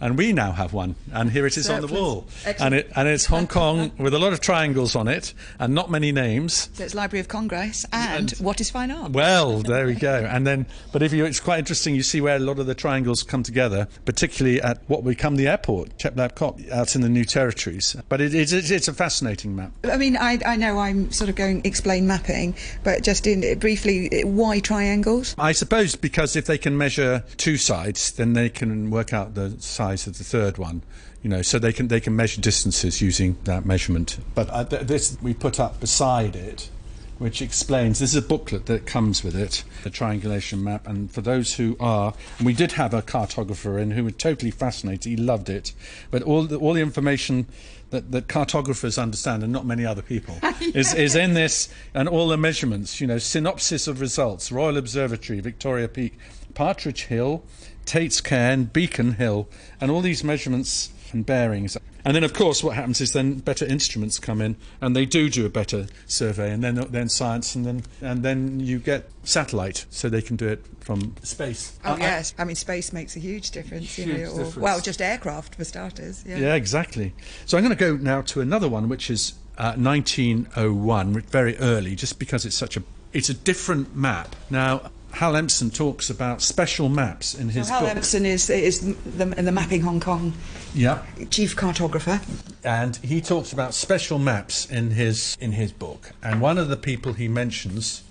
and 0.01 0.17
we 0.17 0.33
now 0.33 0.51
have 0.51 0.73
one, 0.73 0.95
and 1.13 1.31
here 1.31 1.45
it 1.45 1.57
is 1.57 1.69
on 1.69 1.81
the 1.81 1.87
wall, 1.87 2.27
and 2.59 2.73
it 2.73 2.91
and 2.95 3.07
it's 3.07 3.25
Hong 3.25 3.47
Kong 3.47 3.91
with 3.97 4.13
a 4.13 4.19
lot 4.19 4.33
of 4.33 4.39
triangles 4.39 4.95
on 4.95 5.07
it, 5.07 5.33
and 5.59 5.73
not 5.73 5.89
many 5.91 6.11
names. 6.11 6.69
So 6.73 6.83
it's 6.83 6.95
Library 6.95 7.21
of 7.21 7.27
Congress 7.27 7.85
and, 7.91 8.31
and 8.31 8.39
what 8.39 8.61
is 8.61 8.69
fine 8.69 8.91
art. 8.91 9.11
Well, 9.11 9.59
there 9.59 9.85
we 9.85 9.95
go. 9.95 10.27
And 10.29 10.45
then, 10.45 10.65
but 10.91 11.03
if 11.03 11.13
you, 11.13 11.25
it's 11.25 11.39
quite 11.39 11.59
interesting. 11.59 11.95
You 11.95 12.03
see 12.03 12.21
where 12.21 12.35
a 12.35 12.39
lot 12.39 12.59
of 12.59 12.65
the 12.65 12.75
triangles 12.75 13.23
come 13.23 13.43
together, 13.43 13.87
particularly 14.05 14.61
at 14.61 14.81
what 14.87 15.03
become 15.03 15.35
the 15.35 15.47
airport, 15.47 15.97
Chek 15.97 16.17
Lap 16.17 16.35
Kok, 16.35 16.59
out 16.71 16.95
in 16.95 17.01
the 17.01 17.09
New 17.09 17.25
Territories. 17.25 17.95
But 18.09 18.21
it, 18.21 18.33
it's, 18.33 18.51
it's 18.51 18.87
a 18.87 18.93
fascinating 18.93 19.55
map. 19.55 19.71
I 19.83 19.97
mean, 19.97 20.17
I, 20.17 20.39
I 20.45 20.55
know 20.55 20.79
I'm 20.79 21.11
sort 21.11 21.29
of 21.29 21.35
going 21.35 21.61
explain 21.63 22.07
mapping, 22.07 22.55
but 22.83 23.03
just 23.03 23.27
in 23.27 23.59
briefly, 23.59 24.23
why 24.23 24.59
triangles? 24.59 25.35
I 25.37 25.51
suppose 25.51 25.95
because 25.95 26.35
if 26.35 26.45
they 26.45 26.57
can 26.57 26.77
measure 26.77 27.23
two 27.37 27.57
sides, 27.57 28.11
then 28.13 28.33
they 28.33 28.49
can 28.49 28.89
work 28.89 29.13
out 29.13 29.35
the 29.35 29.58
size 29.63 30.07
of 30.07 30.17
the 30.17 30.23
third 30.23 30.57
one 30.57 30.81
you 31.21 31.29
know 31.29 31.41
so 31.41 31.59
they 31.59 31.73
can 31.73 31.87
they 31.87 31.99
can 31.99 32.15
measure 32.15 32.41
distances 32.41 33.01
using 33.01 33.37
that 33.43 33.65
measurement. 33.65 34.19
But 34.35 34.49
uh, 34.49 34.63
th- 34.65 34.83
this 34.83 35.17
we 35.21 35.33
put 35.33 35.59
up 35.59 35.79
beside 35.79 36.35
it 36.35 36.69
which 37.17 37.41
explains 37.41 37.99
this 37.99 38.15
is 38.15 38.23
a 38.23 38.25
booklet 38.25 38.65
that 38.67 38.85
comes 38.85 39.23
with 39.23 39.35
it 39.35 39.63
the 39.83 39.89
triangulation 39.89 40.63
map. 40.63 40.87
And 40.87 41.11
for 41.11 41.21
those 41.21 41.55
who 41.55 41.75
are 41.79 42.13
and 42.37 42.45
we 42.45 42.53
did 42.53 42.73
have 42.73 42.93
a 42.93 43.01
cartographer 43.01 43.81
in 43.81 43.91
who 43.91 44.05
was 44.05 44.13
totally 44.13 44.51
fascinated. 44.51 45.05
He 45.05 45.17
loved 45.17 45.49
it. 45.49 45.73
But 46.11 46.23
all 46.23 46.43
the, 46.43 46.55
all 46.55 46.73
the 46.73 46.81
information 46.81 47.47
that, 47.89 48.11
that 48.11 48.27
cartographers 48.27 48.97
understand 48.97 49.43
and 49.43 49.51
not 49.51 49.65
many 49.65 49.85
other 49.85 50.01
people 50.01 50.37
is, 50.61 50.93
is 50.93 51.15
in 51.15 51.33
this 51.33 51.67
and 51.93 52.07
all 52.07 52.27
the 52.27 52.37
measurements 52.37 53.01
you 53.01 53.07
know 53.07 53.17
synopsis 53.17 53.87
of 53.87 53.99
results 53.99 54.51
royal 54.51 54.77
observatory 54.77 55.39
victoria 55.39 55.87
peak 55.87 56.15
Partridge 56.53 57.05
Hill, 57.05 57.43
Tate's 57.89 58.21
Cairn, 58.21 58.65
Beacon 58.65 59.13
Hill, 59.13 59.49
and 59.81 59.89
all 59.89 60.01
these 60.01 60.23
measurements 60.23 60.91
and 61.11 61.25
bearings. 61.25 61.75
And 62.05 62.15
then, 62.15 62.23
of 62.23 62.33
course, 62.33 62.63
what 62.63 62.75
happens 62.75 63.01
is 63.01 63.13
then 63.13 63.39
better 63.39 63.65
instruments 63.65 64.19
come 64.19 64.41
in, 64.41 64.57
and 64.79 64.95
they 64.95 65.07
do 65.07 65.27
do 65.27 65.43
a 65.43 65.49
better 65.49 65.87
survey, 66.05 66.51
and 66.51 66.63
then 66.63 66.75
then 66.91 67.09
science, 67.09 67.55
and 67.55 67.65
then 67.65 67.83
and 67.99 68.21
then 68.21 68.59
you 68.59 68.77
get 68.77 69.09
satellite, 69.23 69.87
so 69.89 70.07
they 70.07 70.21
can 70.21 70.35
do 70.35 70.47
it 70.47 70.63
from 70.81 71.15
space. 71.23 71.79
Oh 71.83 71.97
yes, 71.97 72.35
I, 72.37 72.43
I 72.43 72.45
mean 72.45 72.55
space 72.55 72.93
makes 72.93 73.15
a 73.15 73.19
huge 73.19 73.49
difference. 73.49 73.95
Huge 73.95 74.07
you 74.07 74.13
know, 74.13 74.19
or, 74.19 74.37
difference. 74.43 74.57
well, 74.57 74.79
just 74.81 75.01
aircraft 75.01 75.55
for 75.55 75.63
starters. 75.63 76.23
Yeah. 76.27 76.37
Yeah, 76.37 76.53
exactly. 76.53 77.13
So 77.47 77.57
I'm 77.57 77.63
going 77.63 77.75
to 77.75 77.83
go 77.83 77.97
now 77.97 78.21
to 78.21 78.39
another 78.39 78.69
one, 78.69 78.87
which 78.87 79.09
is 79.09 79.33
uh, 79.57 79.73
1901, 79.73 81.21
very 81.21 81.57
early, 81.57 81.95
just 81.95 82.19
because 82.19 82.45
it's 82.45 82.55
such 82.55 82.77
a 82.77 82.83
it's 83.13 83.29
a 83.29 83.33
different 83.33 83.95
map. 83.95 84.35
Now, 84.51 84.91
Hal 85.11 85.35
Empson 85.35 85.69
talks 85.71 86.09
about 86.09 86.41
special 86.41 86.87
maps 86.89 87.33
in 87.33 87.49
his 87.49 87.67
So 87.67 87.73
Hal 87.73 87.81
book. 87.81 87.89
Empson 87.97 88.25
is 88.25 88.49
is 88.49 88.79
the, 89.03 89.25
the 89.25 89.51
mapping 89.51 89.81
Hong 89.81 89.99
Kong 89.99 90.33
Yeah, 90.73 91.03
chief 91.29 91.55
cartographer. 91.55 92.21
and 92.63 92.95
he 92.97 93.19
talks 93.21 93.51
about 93.51 93.73
special 93.73 94.19
maps 94.19 94.65
in 94.69 94.91
his 94.91 95.35
in 95.41 95.51
his 95.53 95.71
book. 95.71 96.11
And 96.23 96.41
one 96.41 96.57
of 96.57 96.69
the 96.69 96.77
people 96.77 97.13
he 97.13 97.27
mentions 97.27 98.03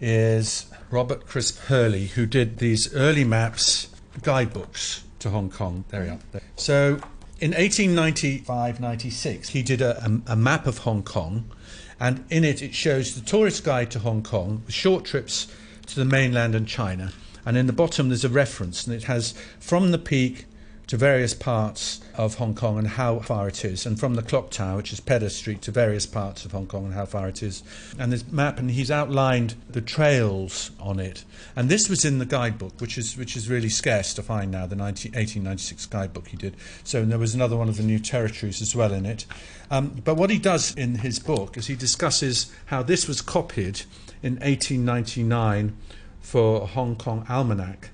is 0.00 0.66
Robert 0.90 1.26
Crisp 1.26 1.58
Hurley, 1.68 2.06
who 2.08 2.26
did 2.26 2.58
these 2.58 2.92
early 2.94 3.24
maps, 3.24 3.88
guidebooks 4.22 5.04
to 5.20 5.30
Hong 5.30 5.50
Kong. 5.50 5.84
There 5.90 6.02
we 6.02 6.08
are. 6.08 6.18
So 6.56 7.00
in 7.40 7.52
1895-96, 7.52 9.48
he 9.48 9.62
did 9.62 9.80
a, 9.80 10.02
a, 10.04 10.32
a 10.32 10.36
map 10.36 10.66
of 10.66 10.78
Hong 10.78 11.02
Kong, 11.02 11.50
and 11.98 12.24
in 12.30 12.44
it 12.44 12.62
it 12.62 12.74
shows 12.74 13.14
the 13.14 13.20
tourist 13.20 13.64
guide 13.64 13.90
to 13.92 13.98
Hong 14.00 14.22
Kong, 14.22 14.62
the 14.66 14.72
short 14.72 15.04
trips 15.04 15.46
to 15.90 16.00
the 16.00 16.04
mainland 16.04 16.54
and 16.54 16.66
China. 16.66 17.12
And 17.44 17.56
in 17.56 17.66
the 17.66 17.72
bottom 17.72 18.08
there's 18.08 18.24
a 18.24 18.28
reference, 18.28 18.86
and 18.86 18.94
it 18.94 19.04
has 19.04 19.32
from 19.58 19.90
the 19.90 19.98
peak 19.98 20.46
to 20.90 20.96
various 20.96 21.34
parts 21.34 22.00
of 22.16 22.34
Hong 22.34 22.52
Kong 22.52 22.76
and 22.76 22.88
how 22.88 23.20
far 23.20 23.46
it 23.46 23.64
is, 23.64 23.86
and 23.86 23.98
from 23.98 24.14
the 24.14 24.22
clock 24.22 24.50
tower, 24.50 24.78
which 24.78 24.92
is 24.92 24.98
Pedder 24.98 25.28
Street, 25.28 25.62
to 25.62 25.70
various 25.70 26.04
parts 26.04 26.44
of 26.44 26.50
Hong 26.50 26.66
Kong 26.66 26.84
and 26.84 26.94
how 26.94 27.06
far 27.06 27.28
it 27.28 27.44
is. 27.44 27.62
And 27.96 28.12
this 28.12 28.26
map, 28.26 28.58
and 28.58 28.68
he's 28.72 28.90
outlined 28.90 29.54
the 29.68 29.80
trails 29.80 30.72
on 30.80 30.98
it. 30.98 31.24
And 31.54 31.68
this 31.68 31.88
was 31.88 32.04
in 32.04 32.18
the 32.18 32.26
guidebook, 32.26 32.80
which 32.80 32.98
is 32.98 33.16
which 33.16 33.36
is 33.36 33.48
really 33.48 33.68
scarce 33.68 34.12
to 34.14 34.22
find 34.24 34.50
now. 34.50 34.66
The 34.66 34.74
19, 34.74 35.12
1896 35.12 35.86
guidebook 35.86 36.26
he 36.26 36.36
did. 36.36 36.56
So 36.82 37.04
there 37.04 37.18
was 37.18 37.36
another 37.36 37.56
one 37.56 37.68
of 37.68 37.76
the 37.76 37.84
new 37.84 38.00
territories 38.00 38.60
as 38.60 38.74
well 38.74 38.92
in 38.92 39.06
it. 39.06 39.26
Um, 39.70 40.02
but 40.04 40.16
what 40.16 40.30
he 40.30 40.40
does 40.40 40.74
in 40.74 40.96
his 40.96 41.20
book 41.20 41.56
is 41.56 41.68
he 41.68 41.76
discusses 41.76 42.52
how 42.66 42.82
this 42.82 43.06
was 43.06 43.20
copied 43.20 43.82
in 44.22 44.34
1899 44.34 45.76
for 46.20 46.66
Hong 46.66 46.96
Kong 46.96 47.26
Almanac. 47.28 47.90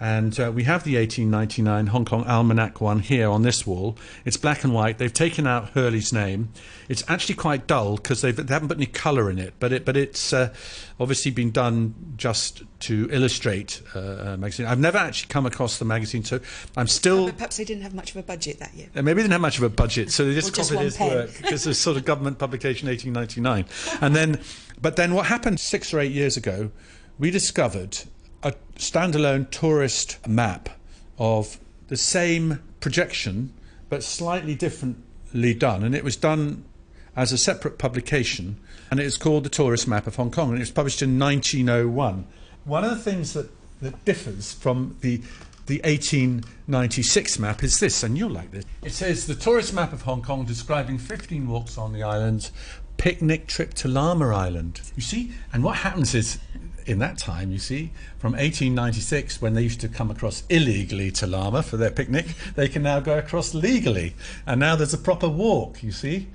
And 0.00 0.38
uh, 0.38 0.52
we 0.54 0.62
have 0.62 0.84
the 0.84 0.96
1899 0.96 1.88
Hong 1.88 2.04
Kong 2.04 2.24
Almanac 2.24 2.80
one 2.80 3.00
here 3.00 3.28
on 3.28 3.42
this 3.42 3.66
wall. 3.66 3.96
It's 4.24 4.36
black 4.36 4.62
and 4.62 4.72
white. 4.72 4.98
They've 4.98 5.12
taken 5.12 5.44
out 5.44 5.70
Hurley's 5.70 6.12
name. 6.12 6.50
It's 6.88 7.02
actually 7.08 7.34
quite 7.34 7.66
dull 7.66 7.96
because 7.96 8.20
they 8.20 8.30
haven't 8.30 8.68
put 8.68 8.76
any 8.76 8.86
colour 8.86 9.28
in 9.28 9.38
it, 9.38 9.54
but 9.58 9.72
it 9.72 9.84
but 9.84 9.96
it's 9.96 10.32
uh, 10.32 10.54
obviously 11.00 11.32
been 11.32 11.50
done 11.50 11.94
just 12.16 12.62
to 12.80 13.08
illustrate 13.10 13.82
uh, 13.96 14.00
a 14.00 14.36
magazine. 14.36 14.66
I've 14.66 14.78
never 14.78 14.98
actually 14.98 15.30
come 15.30 15.46
across 15.46 15.78
the 15.78 15.84
magazine, 15.84 16.22
so 16.22 16.38
I'm 16.76 16.86
still. 16.86 17.26
But 17.26 17.36
perhaps 17.36 17.56
they 17.56 17.64
didn't 17.64 17.82
have 17.82 17.94
much 17.94 18.12
of 18.12 18.18
a 18.18 18.22
budget 18.22 18.60
that 18.60 18.74
year. 18.74 18.88
Uh, 18.94 19.02
Maybe 19.02 19.16
they 19.16 19.22
didn't 19.22 19.32
have 19.32 19.40
much 19.40 19.58
of 19.58 19.64
a 19.64 19.68
budget, 19.68 20.12
so 20.12 20.24
they 20.24 20.34
just 20.34 20.54
copied 20.54 20.78
his 20.78 20.96
pen. 20.96 21.10
work 21.10 21.36
because 21.36 21.66
it's 21.66 21.78
sort 21.78 21.96
of 21.96 22.04
government 22.04 22.38
publication 22.38 22.88
1899. 22.88 23.64
And 24.00 24.14
then, 24.14 24.40
but 24.80 24.96
then 24.96 25.14
what 25.14 25.26
happened 25.26 25.60
six 25.60 25.92
or 25.92 26.00
eight 26.00 26.12
years 26.12 26.36
ago, 26.36 26.70
we 27.18 27.30
discovered 27.30 27.98
a 28.42 28.52
standalone 28.76 29.50
tourist 29.50 30.18
map 30.26 30.68
of 31.18 31.58
the 31.88 31.96
same 31.96 32.62
projection 32.80 33.52
but 33.88 34.02
slightly 34.02 34.54
differently 34.54 35.54
done, 35.54 35.82
and 35.82 35.94
it 35.94 36.04
was 36.04 36.16
done 36.16 36.64
as 37.16 37.32
a 37.32 37.38
separate 37.38 37.78
publication, 37.78 38.60
and 38.90 39.00
it 39.00 39.04
was 39.04 39.16
called 39.16 39.44
the 39.44 39.48
Tourist 39.48 39.88
Map 39.88 40.06
of 40.06 40.16
Hong 40.16 40.30
Kong, 40.30 40.50
and 40.50 40.58
it 40.58 40.60
was 40.60 40.70
published 40.70 41.02
in 41.02 41.18
1901. 41.18 42.26
One 42.64 42.84
of 42.84 42.90
the 42.90 42.96
things 42.96 43.32
that, 43.32 43.50
that 43.80 44.04
differs 44.04 44.52
from 44.52 44.96
the 45.00 45.20
the 45.66 45.82
1896 45.84 47.38
map 47.38 47.62
is 47.62 47.78
this, 47.78 48.02
and 48.02 48.16
you'll 48.16 48.30
like 48.30 48.50
this. 48.52 48.64
It 48.82 48.92
says 48.92 49.26
the 49.26 49.34
tourist 49.34 49.74
map 49.74 49.92
of 49.92 50.00
Hong 50.00 50.22
Kong 50.22 50.46
describing 50.46 50.96
15 50.96 51.46
walks 51.46 51.76
on 51.76 51.92
the 51.92 52.02
island, 52.02 52.50
picnic 52.98 53.46
trip 53.46 53.72
to 53.74 53.88
Lama 53.88 54.28
Island. 54.28 54.82
You 54.94 55.02
see, 55.02 55.32
and 55.52 55.64
what 55.64 55.78
happens 55.78 56.14
is 56.14 56.38
in 56.84 56.98
that 56.98 57.18
time, 57.18 57.50
you 57.50 57.58
see, 57.58 57.90
from 58.18 58.32
1896, 58.32 59.40
when 59.42 59.54
they 59.54 59.62
used 59.62 59.80
to 59.80 59.88
come 59.88 60.10
across 60.10 60.42
illegally 60.48 61.10
to 61.12 61.26
Lama 61.26 61.62
for 61.62 61.76
their 61.76 61.90
picnic, 61.90 62.26
they 62.56 62.68
can 62.68 62.82
now 62.82 62.98
go 63.00 63.18
across 63.18 63.54
legally. 63.54 64.14
And 64.46 64.60
now 64.60 64.74
there's 64.74 64.94
a 64.94 64.98
proper 64.98 65.28
walk, 65.28 65.82
you 65.82 65.92
see, 65.92 66.28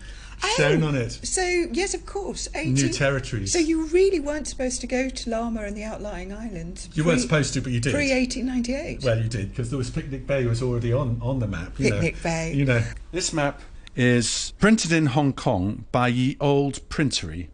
shown 0.56 0.84
Oh, 0.84 0.89
on 0.89 0.95
it. 0.95 1.12
So 1.23 1.41
yes, 1.41 1.93
of 1.93 2.06
course. 2.06 2.47
18, 2.54 2.73
New 2.73 2.89
territories. 2.89 3.52
So 3.52 3.60
you 3.60 3.86
really 3.88 4.19
weren't 4.19 4.47
supposed 4.47 4.82
to 4.82 4.88
go 4.88 5.10
to 5.10 5.30
Lama 5.30 5.63
and 5.63 5.76
the 5.76 5.84
outlying 5.84 6.32
islands. 6.32 6.89
You 6.93 7.04
weren't 7.04 7.21
supposed 7.21 7.54
to, 7.56 7.62
but 7.62 7.71
you 7.71 7.80
did. 7.80 7.93
Pre 7.93 8.12
1898. 8.12 9.04
Well, 9.04 9.21
you 9.21 9.30
did 9.30 9.49
because 9.49 9.69
there 9.69 9.78
was 9.78 9.89
Picnic 9.89 10.28
Bay 10.28 10.45
was 10.45 10.62
already 10.62 10.93
on, 10.93 11.19
on 11.21 11.39
the 11.39 11.47
map. 11.47 11.80
You 11.80 11.91
Picnic 11.91 12.15
know. 12.17 12.23
Bay. 12.23 12.54
You 12.54 12.65
know, 12.65 12.84
this 13.12 13.34
map 13.34 13.62
is 13.96 14.54
printed 14.60 14.92
in 14.92 15.08
Hong 15.08 15.34
Kong 15.34 15.86
by 15.92 16.08
Ye 16.08 16.36
Old 16.40 16.88
Printery, 16.90 17.50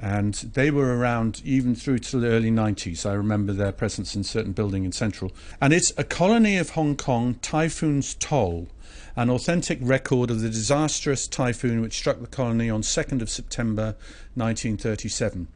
and 0.00 0.34
they 0.34 0.70
were 0.70 0.96
around 0.96 1.40
even 1.44 1.74
through 1.74 1.98
to 1.98 2.18
the 2.18 2.28
early 2.28 2.50
90s. 2.50 3.08
I 3.08 3.14
remember 3.14 3.52
their 3.52 3.72
presence 3.72 4.14
in 4.16 4.24
certain 4.24 4.52
building 4.52 4.84
in 4.84 4.92
Central, 4.92 5.32
and 5.60 5.72
it's 5.72 5.92
a 5.96 6.04
colony 6.04 6.56
of 6.56 6.70
Hong 6.70 6.96
Kong 6.96 7.36
typhoon's 7.40 8.14
toll. 8.14 8.68
An 9.18 9.30
authentic 9.30 9.78
record 9.80 10.30
of 10.30 10.40
the 10.40 10.50
disastrous 10.50 11.26
typhoon 11.26 11.80
which 11.80 11.94
struck 11.94 12.20
the 12.20 12.26
colony 12.26 12.68
on 12.68 12.82
2nd 12.82 13.22
of 13.22 13.30
September 13.30 13.96
1937. 14.34 15.48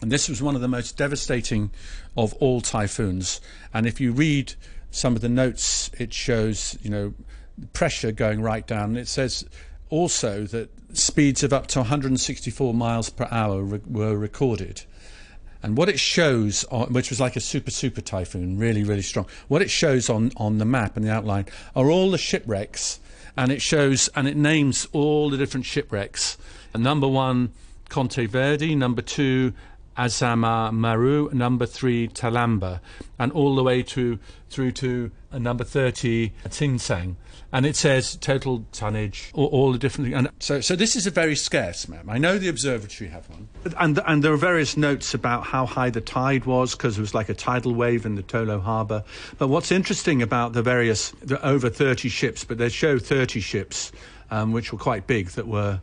And 0.00 0.10
this 0.10 0.30
was 0.30 0.40
one 0.40 0.54
of 0.54 0.62
the 0.62 0.68
most 0.68 0.96
devastating 0.96 1.70
of 2.16 2.32
all 2.34 2.62
typhoons. 2.62 3.42
And 3.74 3.86
if 3.86 4.00
you 4.00 4.12
read 4.12 4.54
some 4.90 5.14
of 5.14 5.20
the 5.20 5.28
notes, 5.28 5.90
it 5.98 6.14
shows, 6.14 6.78
you 6.82 6.88
know, 6.88 7.12
pressure 7.72 8.12
going 8.12 8.40
right 8.40 8.66
down. 8.66 8.96
It 8.96 9.08
says 9.08 9.44
also 9.88 10.44
that 10.44 10.70
speeds 10.96 11.42
of 11.42 11.52
up 11.52 11.66
to 11.68 11.80
164 11.80 12.74
miles 12.74 13.10
per 13.10 13.28
hour 13.30 13.62
re- 13.62 13.80
were 13.86 14.16
recorded. 14.16 14.82
And 15.62 15.76
what 15.76 15.88
it 15.88 16.00
shows, 16.00 16.64
on, 16.64 16.92
which 16.92 17.10
was 17.10 17.20
like 17.20 17.36
a 17.36 17.40
super, 17.40 17.70
super 17.70 18.00
typhoon, 18.00 18.58
really, 18.58 18.82
really 18.82 19.02
strong, 19.02 19.26
what 19.48 19.60
it 19.60 19.70
shows 19.70 20.08
on, 20.08 20.32
on 20.36 20.58
the 20.58 20.64
map 20.64 20.96
and 20.96 21.04
the 21.04 21.12
outline 21.12 21.46
are 21.76 21.90
all 21.90 22.10
the 22.10 22.18
shipwrecks. 22.18 22.98
And 23.36 23.52
it 23.52 23.62
shows, 23.62 24.08
and 24.16 24.26
it 24.26 24.36
names 24.36 24.88
all 24.92 25.30
the 25.30 25.36
different 25.36 25.66
shipwrecks. 25.66 26.36
And 26.74 26.82
number 26.82 27.06
one, 27.06 27.52
Conte 27.88 28.26
Verde. 28.26 28.74
Number 28.74 29.02
two, 29.02 29.52
Asama 30.00 30.72
Maru. 30.72 31.28
Number 31.32 31.66
three, 31.66 32.08
Talamba. 32.08 32.80
And 33.18 33.30
all 33.32 33.54
the 33.54 33.62
way 33.62 33.82
to 33.82 34.18
through 34.48 34.72
to 34.72 35.10
uh, 35.32 35.38
number 35.38 35.62
30, 35.62 36.32
Tinsang. 36.48 37.14
And 37.52 37.66
it 37.66 37.76
says 37.76 38.16
total 38.16 38.64
tonnage, 38.72 39.30
all, 39.32 39.46
all 39.46 39.72
the 39.72 39.78
different 39.78 40.12
And 40.14 40.30
so, 40.40 40.60
so 40.60 40.74
this 40.74 40.96
is 40.96 41.06
a 41.06 41.10
very 41.10 41.36
scarce 41.36 41.88
map. 41.88 42.04
I 42.08 42.18
know 42.18 42.38
the 42.38 42.48
observatory 42.48 43.10
have 43.10 43.28
one. 43.28 43.48
And, 43.78 44.00
and 44.06 44.24
there 44.24 44.32
are 44.32 44.36
various 44.38 44.76
notes 44.76 45.14
about 45.14 45.44
how 45.44 45.66
high 45.66 45.90
the 45.90 46.00
tide 46.00 46.46
was 46.46 46.74
because 46.74 46.98
it 46.98 47.00
was 47.00 47.14
like 47.14 47.28
a 47.28 47.34
tidal 47.34 47.74
wave 47.74 48.06
in 48.06 48.16
the 48.16 48.22
Tolo 48.22 48.60
harbour. 48.60 49.04
But 49.38 49.48
what's 49.48 49.70
interesting 49.70 50.22
about 50.22 50.52
the 50.52 50.62
various, 50.62 51.10
the 51.22 51.44
over 51.46 51.70
30 51.70 52.08
ships, 52.08 52.42
but 52.42 52.58
they 52.58 52.68
show 52.68 52.98
30 52.98 53.40
ships, 53.40 53.92
um, 54.30 54.52
which 54.52 54.72
were 54.72 54.78
quite 54.78 55.06
big, 55.06 55.28
that 55.30 55.46
were 55.46 55.74
that 55.74 55.80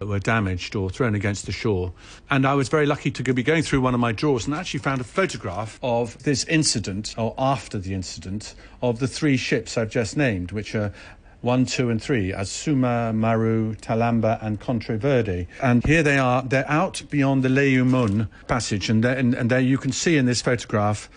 were 0.00 0.18
damaged 0.18 0.74
or 0.74 0.90
thrown 0.90 1.14
against 1.14 1.46
the 1.46 1.52
shore. 1.52 1.92
And 2.30 2.46
I 2.46 2.54
was 2.54 2.68
very 2.68 2.86
lucky 2.86 3.10
to 3.10 3.34
be 3.34 3.42
going 3.42 3.62
through 3.62 3.80
one 3.80 3.94
of 3.94 4.00
my 4.00 4.12
drawers 4.12 4.46
and 4.46 4.54
actually 4.54 4.80
found 4.80 5.00
a 5.00 5.04
photograph 5.04 5.78
of 5.82 6.22
this 6.22 6.44
incident, 6.44 7.14
or 7.18 7.34
after 7.38 7.78
the 7.78 7.94
incident, 7.94 8.54
of 8.82 8.98
the 8.98 9.08
three 9.08 9.36
ships 9.36 9.76
I've 9.76 9.90
just 9.90 10.16
named, 10.16 10.52
which 10.52 10.74
are 10.74 10.92
one, 11.42 11.64
two, 11.64 11.88
and 11.88 12.02
three, 12.02 12.32
Azuma, 12.32 13.12
Maru, 13.14 13.74
Talamba, 13.76 14.38
and 14.42 14.60
Conte 14.60 14.94
Verde. 14.96 15.48
And 15.62 15.84
here 15.86 16.02
they 16.02 16.18
are. 16.18 16.42
They're 16.42 16.70
out 16.70 17.02
beyond 17.08 17.42
the 17.42 17.48
Leu 17.48 17.84
Mun 17.84 18.28
passage, 18.46 18.90
and 18.90 19.04
and, 19.04 19.34
and 19.34 19.50
there 19.50 19.60
you 19.60 19.78
can 19.78 19.92
see 19.92 20.18
in 20.18 20.26
this 20.26 20.42
photograph 20.42 21.08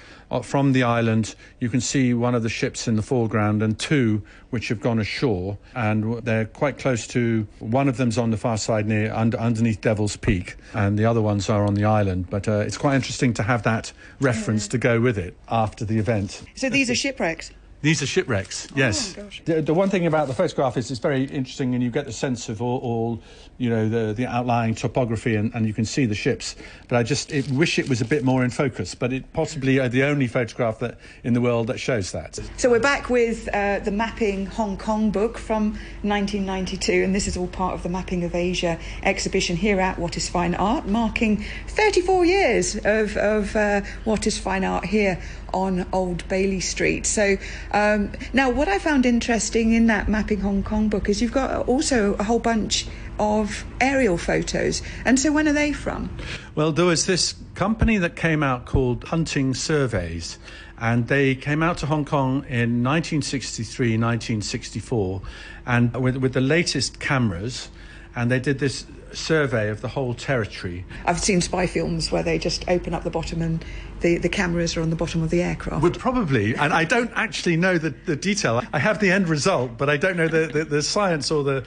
from 0.42 0.74
the 0.74 0.84
island, 0.84 1.36
you 1.60 1.70
can 1.70 1.82
see 1.82 2.14
one 2.14 2.36
of 2.36 2.44
the 2.44 2.50
ships 2.50 2.88
in 2.88 2.96
the 2.96 3.02
foreground 3.02 3.62
and 3.62 3.78
two 3.78 4.22
which 4.50 4.70
have 4.70 4.80
gone 4.80 5.00
ashore, 5.00 5.58
and 5.76 6.24
they're 6.24 6.46
quite 6.46 6.78
close 6.78 7.08
to. 7.08 7.48
One 7.60 7.88
of 7.88 7.98
them's 7.98 8.18
on 8.18 8.32
the 8.32 8.38
far 8.38 8.58
side 8.58 8.88
near 8.88 9.12
under, 9.14 9.40
underneath 9.40 9.82
Devil's 9.82 10.16
Peak, 10.16 10.56
and 10.74 10.98
the 10.98 11.06
other 11.06 11.22
ones 11.22 11.50
are 11.50 11.66
on 11.66 11.74
the 11.74 11.86
island. 11.86 12.30
But 12.30 12.48
uh, 12.48 12.60
it's 12.60 12.78
quite 12.78 12.96
interesting 12.96 13.34
to 13.36 13.44
have 13.44 13.64
that 13.64 13.92
reference 14.20 14.68
to 14.70 14.78
go 14.78 15.02
with 15.02 15.18
it 15.18 15.36
after 15.50 15.86
the 15.86 15.98
event. 16.00 16.44
So 16.56 16.70
these 16.70 16.90
are 16.90 16.96
shipwrecks. 16.96 17.52
These 17.84 18.02
are 18.02 18.06
shipwrecks, 18.06 18.70
yes. 18.78 19.14
Oh, 19.18 19.24
gosh. 19.24 19.42
the, 19.44 19.62
the 19.62 19.74
one 19.74 19.90
thing 19.90 20.06
about 20.06 20.30
the 20.30 20.34
photograph 20.34 20.78
is 20.78 20.90
it's 20.90 21.02
very 21.02 21.26
interesting 21.26 21.74
and 21.74 21.84
you 21.84 21.90
get 21.90 22.06
the 22.06 22.14
sense 22.14 22.48
of 22.48 22.62
all, 22.62 22.78
all 22.78 23.22
you 23.58 23.70
know, 23.70 23.90
the, 23.90 24.14
the 24.14 24.26
outlying 24.26 24.74
topography 24.74 25.36
and, 25.36 25.54
and 25.54 25.68
you 25.68 25.74
can 25.74 25.84
see 25.84 26.06
the 26.06 26.16
ships. 26.16 26.56
But 26.88 26.96
I 26.96 27.04
just 27.04 27.34
it, 27.34 27.46
wish 27.50 27.78
it 27.78 27.90
was 27.90 28.00
a 28.00 28.06
bit 28.06 28.24
more 28.24 28.46
in 28.46 28.52
focus, 28.52 28.96
but 28.96 29.12
it 29.12 29.34
possibly 29.34 29.82
are 29.82 29.90
the 29.90 30.04
only 30.04 30.28
photograph 30.28 30.80
that 30.80 30.98
in 31.26 31.34
the 31.34 31.42
world 31.42 31.68
that 31.68 31.78
shows 31.78 32.14
that. 32.14 32.40
So 32.56 32.70
we're 32.70 32.80
back 32.80 33.10
with 33.10 33.50
uh, 33.54 33.80
the 33.80 33.92
Mapping 33.92 34.46
Hong 34.46 34.78
Kong 34.78 35.12
book 35.12 35.38
from 35.38 35.74
1992, 36.04 37.04
and 37.04 37.14
this 37.14 37.28
is 37.28 37.36
all 37.36 37.48
part 37.48 37.74
of 37.74 37.84
the 37.84 37.90
Mapping 37.90 38.24
of 38.24 38.34
Asia 38.34 38.80
exhibition 39.04 39.58
here 39.58 39.82
at 39.82 39.98
Wattis 39.98 40.30
Fine 40.30 40.56
Art, 40.56 40.88
marking 40.88 41.44
34 41.68 42.24
years 42.24 42.76
of, 42.78 43.18
of 43.18 43.58
uh, 43.58 43.82
Wattis 44.06 44.40
Fine 44.40 44.64
Art 44.64 44.86
here 44.86 45.22
on 45.54 45.86
Old 45.94 46.28
Bailey 46.28 46.60
Street. 46.60 47.06
So 47.06 47.38
um, 47.74 48.12
now, 48.34 48.52
what 48.52 48.68
I 48.68 48.78
found 48.78 49.06
interesting 49.06 49.74
in 49.74 49.88
that 49.88 50.08
Mapping 50.08 50.42
Hong 50.42 50.62
Kong 50.62 50.90
book 50.90 51.10
is 51.10 51.22
you've 51.22 51.32
got 51.32 51.68
also 51.68 52.14
a 52.16 52.24
whole 52.24 52.40
bunch 52.40 52.86
of 53.20 53.66
aerial 53.82 54.18
photos. 54.18 54.84
And 55.06 55.20
so, 55.20 55.32
when 55.32 55.48
are 55.48 55.54
they 55.54 55.74
from? 55.74 56.16
Well, 56.54 56.72
there 56.72 56.86
was 56.86 57.08
this 57.08 57.34
company 57.56 57.98
that 57.98 58.16
came 58.16 58.44
out 58.44 58.66
called 58.66 59.06
Hunting 59.06 59.56
Surveys, 59.56 60.38
and 60.78 61.08
they 61.08 61.34
came 61.34 61.64
out 61.64 61.80
to 61.80 61.88
Hong 61.88 62.06
Kong 62.06 62.46
in 62.48 62.84
1963, 62.84 63.98
1964, 63.98 65.22
and 65.66 65.96
with, 65.96 66.18
with 66.18 66.34
the 66.34 66.42
latest 66.42 67.00
cameras, 67.00 67.70
and 68.16 68.30
they 68.30 68.40
did 68.40 68.60
this 68.60 68.86
survey 69.16 69.70
of 69.70 69.82
the 69.82 69.88
whole 69.88 70.14
territory. 70.14 70.86
I've 71.06 71.20
seen 71.20 71.42
spy 71.42 71.68
films 71.68 72.12
where 72.12 72.24
they 72.24 72.38
just 72.38 72.68
open 72.68 72.94
up 72.94 73.04
the 73.04 73.10
bottom 73.10 73.42
and 73.42 73.64
the, 74.02 74.18
the 74.18 74.30
cameras 74.30 74.76
are 74.76 74.82
on 74.82 74.90
the 74.90 74.96
bottom 74.96 75.24
of 75.24 75.30
the 75.30 75.42
aircraft. 75.42 75.82
Would 75.82 76.00
probably, 76.00 76.56
and 76.56 76.74
I 76.74 76.84
don't 76.84 77.12
actually 77.16 77.58
know 77.58 77.78
the, 77.78 77.92
the 77.92 78.16
detail. 78.16 78.62
I 78.74 78.80
have 78.80 79.00
the 79.00 79.12
end 79.12 79.30
result, 79.30 79.78
but 79.78 79.90
I 79.90 79.98
don't 79.98 80.18
know 80.18 80.28
the, 80.28 80.48
the, 80.48 80.66
the 80.66 80.82
science 80.82 81.32
or 81.32 81.44
the, 81.44 81.64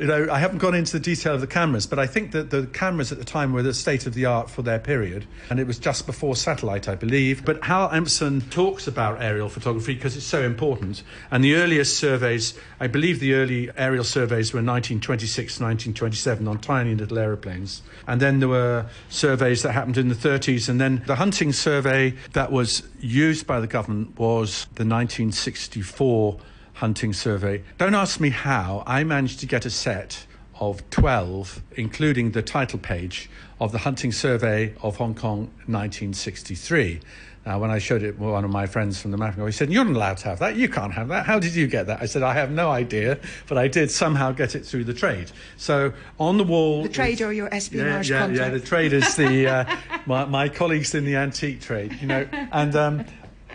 you 0.00 0.06
know, 0.06 0.28
I 0.32 0.38
haven't 0.38 0.58
gone 0.58 0.74
into 0.74 0.92
the 0.92 1.00
detail 1.00 1.34
of 1.34 1.42
the 1.42 1.46
cameras, 1.46 1.86
but 1.86 1.98
I 1.98 2.06
think 2.06 2.32
that 2.32 2.48
the 2.48 2.66
cameras 2.68 3.12
at 3.12 3.18
the 3.18 3.24
time 3.24 3.52
were 3.52 3.62
the 3.62 3.74
state 3.74 4.06
of 4.06 4.14
the 4.14 4.24
art 4.24 4.48
for 4.48 4.62
their 4.62 4.78
period, 4.78 5.26
and 5.50 5.60
it 5.60 5.66
was 5.66 5.78
just 5.78 6.06
before 6.06 6.34
satellite, 6.36 6.88
I 6.88 6.94
believe. 6.94 7.44
But 7.44 7.62
Hal 7.62 7.90
Empson 7.90 8.40
talks 8.48 8.86
about 8.86 9.20
aerial 9.20 9.50
photography 9.50 9.94
because 9.94 10.16
it's 10.16 10.24
so 10.24 10.40
important, 10.40 11.02
and 11.30 11.44
the 11.44 11.54
earliest 11.56 11.98
surveys, 11.98 12.54
I 12.80 12.86
believe 12.86 13.20
the 13.20 13.34
early 13.34 13.68
aerial 13.76 14.04
surveys 14.04 14.54
were 14.54 14.60
1926, 14.60 15.60
1927 15.60 16.48
on 16.48 16.58
tiny 16.60 16.94
little 16.94 17.18
aeroplanes, 17.18 17.82
and 18.06 18.22
then 18.22 18.40
there 18.40 18.48
were 18.48 18.86
surveys 19.10 19.62
that 19.64 19.72
happened 19.72 19.98
in 19.98 20.08
the 20.08 20.14
30s, 20.14 20.70
and 20.70 20.80
then 20.80 21.02
the 21.06 21.16
hunting 21.16 21.52
survey 21.52 22.14
that 22.32 22.50
was 22.50 22.82
used 23.00 23.46
by 23.46 23.60
the 23.60 23.66
government 23.66 24.18
was 24.18 24.64
the 24.76 24.86
1964 24.86 26.40
hunting 26.80 27.12
survey. 27.12 27.62
Don't 27.76 27.94
ask 27.94 28.20
me 28.20 28.30
how. 28.30 28.82
I 28.86 29.04
managed 29.04 29.40
to 29.40 29.46
get 29.46 29.66
a 29.66 29.70
set 29.70 30.26
of 30.58 30.88
12, 30.88 31.62
including 31.76 32.30
the 32.30 32.40
title 32.40 32.78
page 32.78 33.28
of 33.60 33.70
the 33.70 33.78
hunting 33.78 34.12
survey 34.12 34.74
of 34.82 34.96
Hong 34.96 35.14
Kong 35.14 35.40
1963. 35.66 37.00
Now, 37.44 37.58
when 37.58 37.70
I 37.70 37.78
showed 37.78 38.02
it 38.02 38.12
to 38.12 38.18
one 38.18 38.44
of 38.44 38.50
my 38.50 38.66
friends 38.66 39.00
from 39.00 39.10
the 39.10 39.18
mapping, 39.18 39.44
he 39.44 39.52
said, 39.52 39.70
You're 39.70 39.84
not 39.84 39.94
allowed 39.96 40.16
to 40.18 40.28
have 40.28 40.38
that. 40.38 40.56
You 40.56 40.68
can't 40.70 40.92
have 40.94 41.08
that. 41.08 41.26
How 41.26 41.38
did 41.38 41.54
you 41.54 41.66
get 41.66 41.86
that? 41.86 42.00
I 42.00 42.06
said, 42.06 42.22
I 42.22 42.32
have 42.34 42.50
no 42.50 42.70
idea, 42.70 43.18
but 43.46 43.58
I 43.58 43.68
did 43.68 43.90
somehow 43.90 44.32
get 44.32 44.54
it 44.54 44.64
through 44.64 44.84
the 44.84 44.94
trade. 44.94 45.30
So 45.58 45.92
on 46.18 46.38
the 46.38 46.44
wall. 46.44 46.82
The 46.84 46.88
trade 46.88 47.20
or 47.20 47.32
your 47.32 47.48
Yeah, 47.48 47.54
espionage 47.56 48.10
yeah, 48.10 48.20
contract? 48.20 48.52
yeah. 48.52 48.58
The 48.58 48.66
trade 48.66 48.92
is 48.94 49.16
the 49.16 49.46
uh, 49.46 49.76
my, 50.06 50.24
my 50.24 50.48
colleagues 50.48 50.94
in 50.94 51.04
the 51.04 51.16
antique 51.16 51.60
trade, 51.60 51.98
you 52.00 52.06
know. 52.06 52.26
And 52.52 52.74
um, 52.76 53.04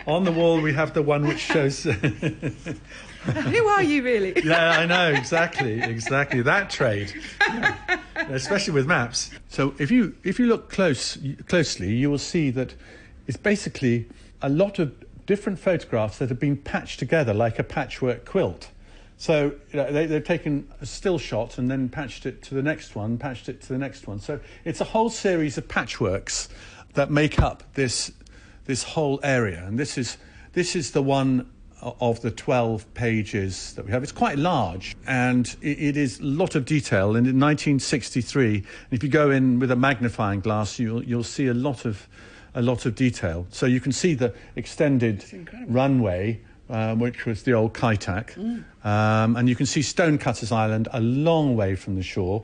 on 0.06 0.24
the 0.24 0.32
wall 0.32 0.60
we 0.60 0.72
have 0.74 0.92
the 0.94 1.02
one 1.02 1.26
which 1.26 1.38
shows. 1.40 1.86
Who 3.52 3.66
are 3.68 3.82
you 3.82 4.02
really? 4.02 4.32
yeah, 4.44 4.78
I 4.78 4.86
know 4.86 5.10
exactly, 5.10 5.80
exactly 5.82 6.42
that 6.42 6.70
trade, 6.70 7.12
Yeah. 7.40 7.98
especially 8.30 8.74
with 8.74 8.86
maps. 8.86 9.30
So 9.48 9.74
if 9.78 9.90
you 9.90 10.14
if 10.24 10.38
you 10.38 10.46
look 10.46 10.70
close 10.70 11.18
closely, 11.48 11.92
you 11.94 12.10
will 12.10 12.18
see 12.18 12.50
that 12.50 12.74
it's 13.26 13.36
basically 13.36 14.06
a 14.42 14.48
lot 14.48 14.78
of 14.78 14.94
different 15.26 15.58
photographs 15.58 16.18
that 16.18 16.28
have 16.28 16.38
been 16.38 16.56
patched 16.56 16.98
together 16.98 17.34
like 17.34 17.58
a 17.58 17.64
patchwork 17.64 18.24
quilt. 18.24 18.70
So 19.18 19.54
you 19.72 19.76
know, 19.76 19.90
they, 19.92 20.06
they've 20.06 20.22
taken 20.24 20.68
a 20.80 20.86
still 20.86 21.18
shot 21.18 21.58
and 21.58 21.70
then 21.70 21.88
patched 21.88 22.26
it 22.26 22.42
to 22.42 22.54
the 22.54 22.62
next 22.62 22.94
one, 22.94 23.18
patched 23.18 23.48
it 23.48 23.60
to 23.62 23.68
the 23.68 23.78
next 23.78 24.06
one. 24.06 24.20
So 24.20 24.40
it's 24.64 24.80
a 24.80 24.84
whole 24.84 25.10
series 25.10 25.58
of 25.58 25.66
patchworks 25.68 26.48
that 26.94 27.10
make 27.10 27.40
up 27.40 27.62
this 27.74 28.12
this 28.66 28.82
whole 28.82 29.20
area, 29.22 29.64
and 29.66 29.78
this 29.78 29.96
is 29.98 30.16
this 30.52 30.76
is 30.76 30.92
the 30.92 31.02
one 31.02 31.48
of 31.82 32.20
the 32.20 32.30
12 32.30 32.92
pages 32.94 33.74
that 33.74 33.84
we 33.84 33.92
have. 33.92 34.02
It's 34.02 34.12
quite 34.12 34.38
large 34.38 34.96
and 35.06 35.46
it, 35.60 35.78
it 35.78 35.96
is 35.96 36.20
a 36.20 36.24
lot 36.24 36.54
of 36.54 36.64
detail. 36.64 37.16
And 37.16 37.26
in 37.26 37.38
1963, 37.38 38.64
if 38.90 39.02
you 39.02 39.08
go 39.08 39.30
in 39.30 39.58
with 39.58 39.70
a 39.70 39.76
magnifying 39.76 40.40
glass, 40.40 40.78
you'll, 40.78 41.04
you'll 41.04 41.22
see 41.22 41.46
a 41.46 41.54
lot 41.54 41.84
of 41.84 42.08
a 42.56 42.62
lot 42.62 42.86
of 42.86 42.94
detail. 42.94 43.46
So 43.50 43.66
you 43.66 43.80
can 43.80 43.92
see 43.92 44.14
the 44.14 44.34
extended 44.56 45.24
runway, 45.68 46.40
uh, 46.68 46.94
which 46.96 47.26
was 47.26 47.42
the 47.42 47.52
old 47.52 47.74
Kai 47.74 47.94
Tak, 47.96 48.36
um, 48.36 49.36
and 49.36 49.48
you 49.48 49.54
can 49.54 49.66
see 49.66 49.82
Stonecutters 49.82 50.50
Island 50.50 50.88
a 50.92 51.00
long 51.00 51.54
way 51.54 51.76
from 51.76 51.94
the 51.94 52.02
shore. 52.02 52.42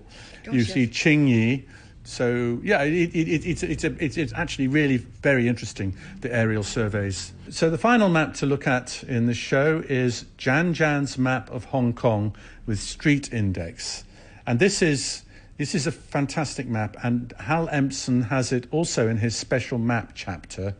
you 0.52 0.62
see 0.62 0.84
yes. 0.84 0.94
Tsing 0.94 1.26
Yi. 1.26 1.66
So 2.04 2.60
yeah, 2.62 2.82
it, 2.82 3.14
it, 3.14 3.28
it, 3.28 3.46
it's 3.46 3.62
it's, 3.62 3.84
a, 3.84 4.04
it's 4.04 4.16
it's 4.16 4.32
actually 4.32 4.68
really 4.68 4.96
very 4.96 5.46
interesting 5.46 5.96
the 6.20 6.34
aerial 6.34 6.64
surveys. 6.64 7.32
So 7.50 7.70
the 7.70 7.78
final 7.78 8.08
map 8.08 8.34
to 8.34 8.46
look 8.46 8.66
at 8.66 9.04
in 9.04 9.26
this 9.26 9.36
show 9.36 9.84
is 9.88 10.24
Jan 10.36 10.74
Jan's 10.74 11.16
map 11.16 11.50
of 11.50 11.66
Hong 11.66 11.92
Kong 11.92 12.34
with 12.66 12.80
street 12.80 13.32
index, 13.32 14.04
and 14.46 14.58
this 14.58 14.82
is 14.82 15.22
this 15.58 15.76
is 15.76 15.86
a 15.86 15.92
fantastic 15.92 16.66
map. 16.66 16.96
And 17.04 17.32
Hal 17.38 17.68
Empson 17.68 18.22
has 18.22 18.50
it 18.50 18.66
also 18.72 19.08
in 19.08 19.18
his 19.18 19.36
special 19.36 19.78
map 19.78 20.10
chapter, 20.14 20.74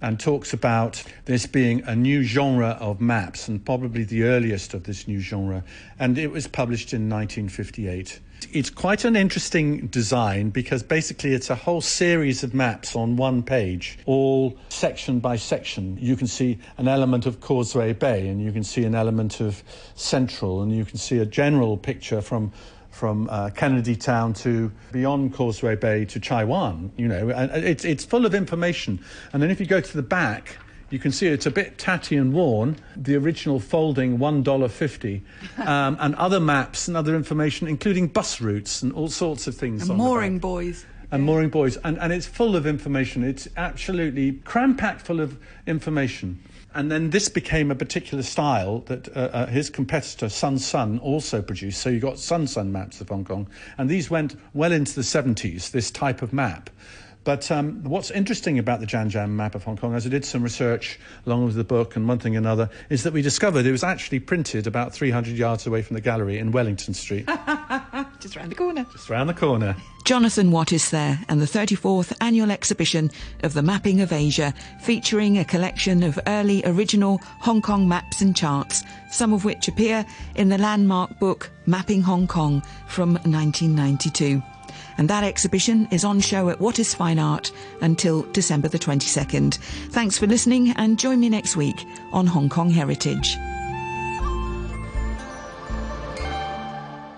and 0.00 0.18
talks 0.18 0.52
about 0.52 1.02
this 1.24 1.46
being 1.46 1.82
a 1.82 1.94
new 1.94 2.22
genre 2.22 2.76
of 2.80 3.00
maps 3.00 3.48
and 3.48 3.64
probably 3.64 4.04
the 4.04 4.24
earliest 4.24 4.72
of 4.72 4.84
this 4.84 5.06
new 5.06 5.20
genre. 5.20 5.64
And 5.98 6.16
it 6.16 6.30
was 6.30 6.46
published 6.46 6.92
in 6.92 7.08
1958. 7.08 8.20
It's 8.52 8.70
quite 8.70 9.04
an 9.04 9.16
interesting 9.16 9.86
design 9.88 10.50
because 10.50 10.82
basically 10.82 11.34
it's 11.34 11.50
a 11.50 11.54
whole 11.54 11.80
series 11.80 12.42
of 12.42 12.54
maps 12.54 12.96
on 12.96 13.16
one 13.16 13.42
page, 13.42 13.98
all 14.06 14.56
section 14.68 15.20
by 15.20 15.36
section. 15.36 15.98
You 16.00 16.16
can 16.16 16.26
see 16.26 16.58
an 16.78 16.88
element 16.88 17.26
of 17.26 17.40
Causeway 17.40 17.92
Bay, 17.92 18.28
and 18.28 18.42
you 18.42 18.52
can 18.52 18.64
see 18.64 18.84
an 18.84 18.94
element 18.94 19.40
of 19.40 19.62
Central, 19.94 20.62
and 20.62 20.74
you 20.74 20.84
can 20.84 20.98
see 20.98 21.18
a 21.18 21.26
general 21.26 21.76
picture 21.76 22.20
from 22.20 22.52
from 22.90 23.28
uh, 23.30 23.50
Kennedy 23.50 23.94
Town 23.94 24.34
to 24.34 24.70
beyond 24.92 25.32
Causeway 25.32 25.76
Bay 25.76 26.04
to 26.06 26.20
Chaiwan. 26.20 26.92
You 26.96 27.08
know, 27.08 27.30
and 27.30 27.50
it's 27.64 27.84
it's 27.84 28.04
full 28.04 28.26
of 28.26 28.34
information. 28.34 29.04
And 29.32 29.42
then 29.42 29.50
if 29.50 29.60
you 29.60 29.66
go 29.66 29.80
to 29.80 29.96
the 29.96 30.02
back. 30.02 30.58
You 30.90 30.98
can 30.98 31.12
see 31.12 31.28
it's 31.28 31.46
a 31.46 31.50
bit 31.52 31.78
tatty 31.78 32.16
and 32.16 32.32
worn. 32.32 32.76
The 32.96 33.14
original 33.16 33.60
folding 33.60 34.18
one 34.18 34.42
dollar 34.42 34.68
fifty, 34.68 35.22
um, 35.58 35.96
and 36.00 36.14
other 36.16 36.40
maps 36.40 36.88
and 36.88 36.96
other 36.96 37.14
information, 37.14 37.68
including 37.68 38.08
bus 38.08 38.40
routes 38.40 38.82
and 38.82 38.92
all 38.92 39.08
sorts 39.08 39.46
of 39.46 39.54
things. 39.54 39.88
And 39.88 39.96
mooring 39.96 40.38
back 40.38 40.42
boys. 40.42 40.84
and 41.12 41.22
mooring 41.22 41.48
buoys, 41.48 41.76
and, 41.78 41.96
and 41.98 42.12
it's 42.12 42.26
full 42.26 42.56
of 42.56 42.66
information. 42.66 43.22
It's 43.22 43.48
absolutely 43.56 44.32
cram 44.32 44.76
packed 44.76 45.02
full 45.02 45.20
of 45.20 45.38
information. 45.66 46.42
And 46.72 46.90
then 46.90 47.10
this 47.10 47.28
became 47.28 47.70
a 47.72 47.74
particular 47.74 48.22
style 48.22 48.80
that 48.86 49.08
uh, 49.16 49.20
uh, 49.32 49.46
his 49.46 49.70
competitor 49.70 50.28
Sun 50.28 50.58
Sun 50.60 51.00
also 51.00 51.42
produced. 51.42 51.80
So 51.80 51.90
you 51.90 51.98
got 51.98 52.18
Sun 52.18 52.46
Sun 52.46 52.70
maps 52.70 53.00
of 53.00 53.08
Hong 53.08 53.24
Kong, 53.24 53.48
and 53.76 53.88
these 53.88 54.08
went 54.08 54.36
well 54.54 54.70
into 54.70 54.94
the 54.94 55.02
70s. 55.02 55.70
This 55.72 55.90
type 55.90 56.22
of 56.22 56.32
map. 56.32 56.70
But 57.22 57.50
um, 57.50 57.84
what's 57.84 58.10
interesting 58.10 58.58
about 58.58 58.80
the 58.80 58.86
Jan 58.86 59.10
Jan 59.10 59.36
map 59.36 59.54
of 59.54 59.62
Hong 59.64 59.76
Kong, 59.76 59.94
as 59.94 60.06
I 60.06 60.08
did 60.08 60.24
some 60.24 60.42
research 60.42 60.98
along 61.26 61.44
with 61.44 61.54
the 61.54 61.64
book 61.64 61.94
and 61.94 62.08
one 62.08 62.18
thing 62.18 62.34
and 62.34 62.46
another, 62.46 62.70
is 62.88 63.02
that 63.02 63.12
we 63.12 63.20
discovered 63.20 63.66
it 63.66 63.72
was 63.72 63.84
actually 63.84 64.20
printed 64.20 64.66
about 64.66 64.94
300 64.94 65.36
yards 65.36 65.66
away 65.66 65.82
from 65.82 65.94
the 65.94 66.00
gallery 66.00 66.38
in 66.38 66.50
Wellington 66.50 66.94
Street, 66.94 67.26
Just 68.20 68.36
round 68.36 68.50
the 68.50 68.54
corner. 68.54 68.86
just 68.92 69.10
around 69.10 69.26
the 69.26 69.34
corner. 69.34 69.76
Jonathan 70.04 70.50
Wattis 70.50 70.90
there, 70.90 71.18
and 71.28 71.40
the 71.40 71.46
34th 71.46 72.12
annual 72.22 72.50
exhibition 72.50 73.10
of 73.42 73.52
the 73.52 73.62
Mapping 73.62 74.00
of 74.00 74.12
Asia, 74.12 74.52
featuring 74.80 75.38
a 75.38 75.44
collection 75.44 76.02
of 76.02 76.18
early 76.26 76.62
original 76.64 77.18
Hong 77.40 77.60
Kong 77.62 77.86
maps 77.86 78.20
and 78.22 78.34
charts, 78.34 78.82
some 79.10 79.32
of 79.34 79.44
which 79.44 79.68
appear 79.68 80.04
in 80.36 80.48
the 80.48 80.58
landmark 80.58 81.18
book 81.18 81.50
Mapping 81.66 82.02
Hong 82.02 82.26
Kong 82.26 82.62
from 82.88 83.14
1992. 83.24 84.42
And 84.98 85.08
that 85.08 85.24
exhibition 85.24 85.88
is 85.90 86.04
on 86.04 86.20
show 86.20 86.48
at 86.50 86.58
Wattis 86.58 86.94
Fine 86.94 87.18
Art 87.18 87.52
until 87.80 88.22
December 88.32 88.68
the 88.68 88.78
22nd. 88.78 89.56
Thanks 89.90 90.18
for 90.18 90.26
listening 90.26 90.70
and 90.70 90.98
join 90.98 91.20
me 91.20 91.28
next 91.28 91.56
week 91.56 91.84
on 92.12 92.26
Hong 92.26 92.48
Kong 92.48 92.70
Heritage. 92.70 93.36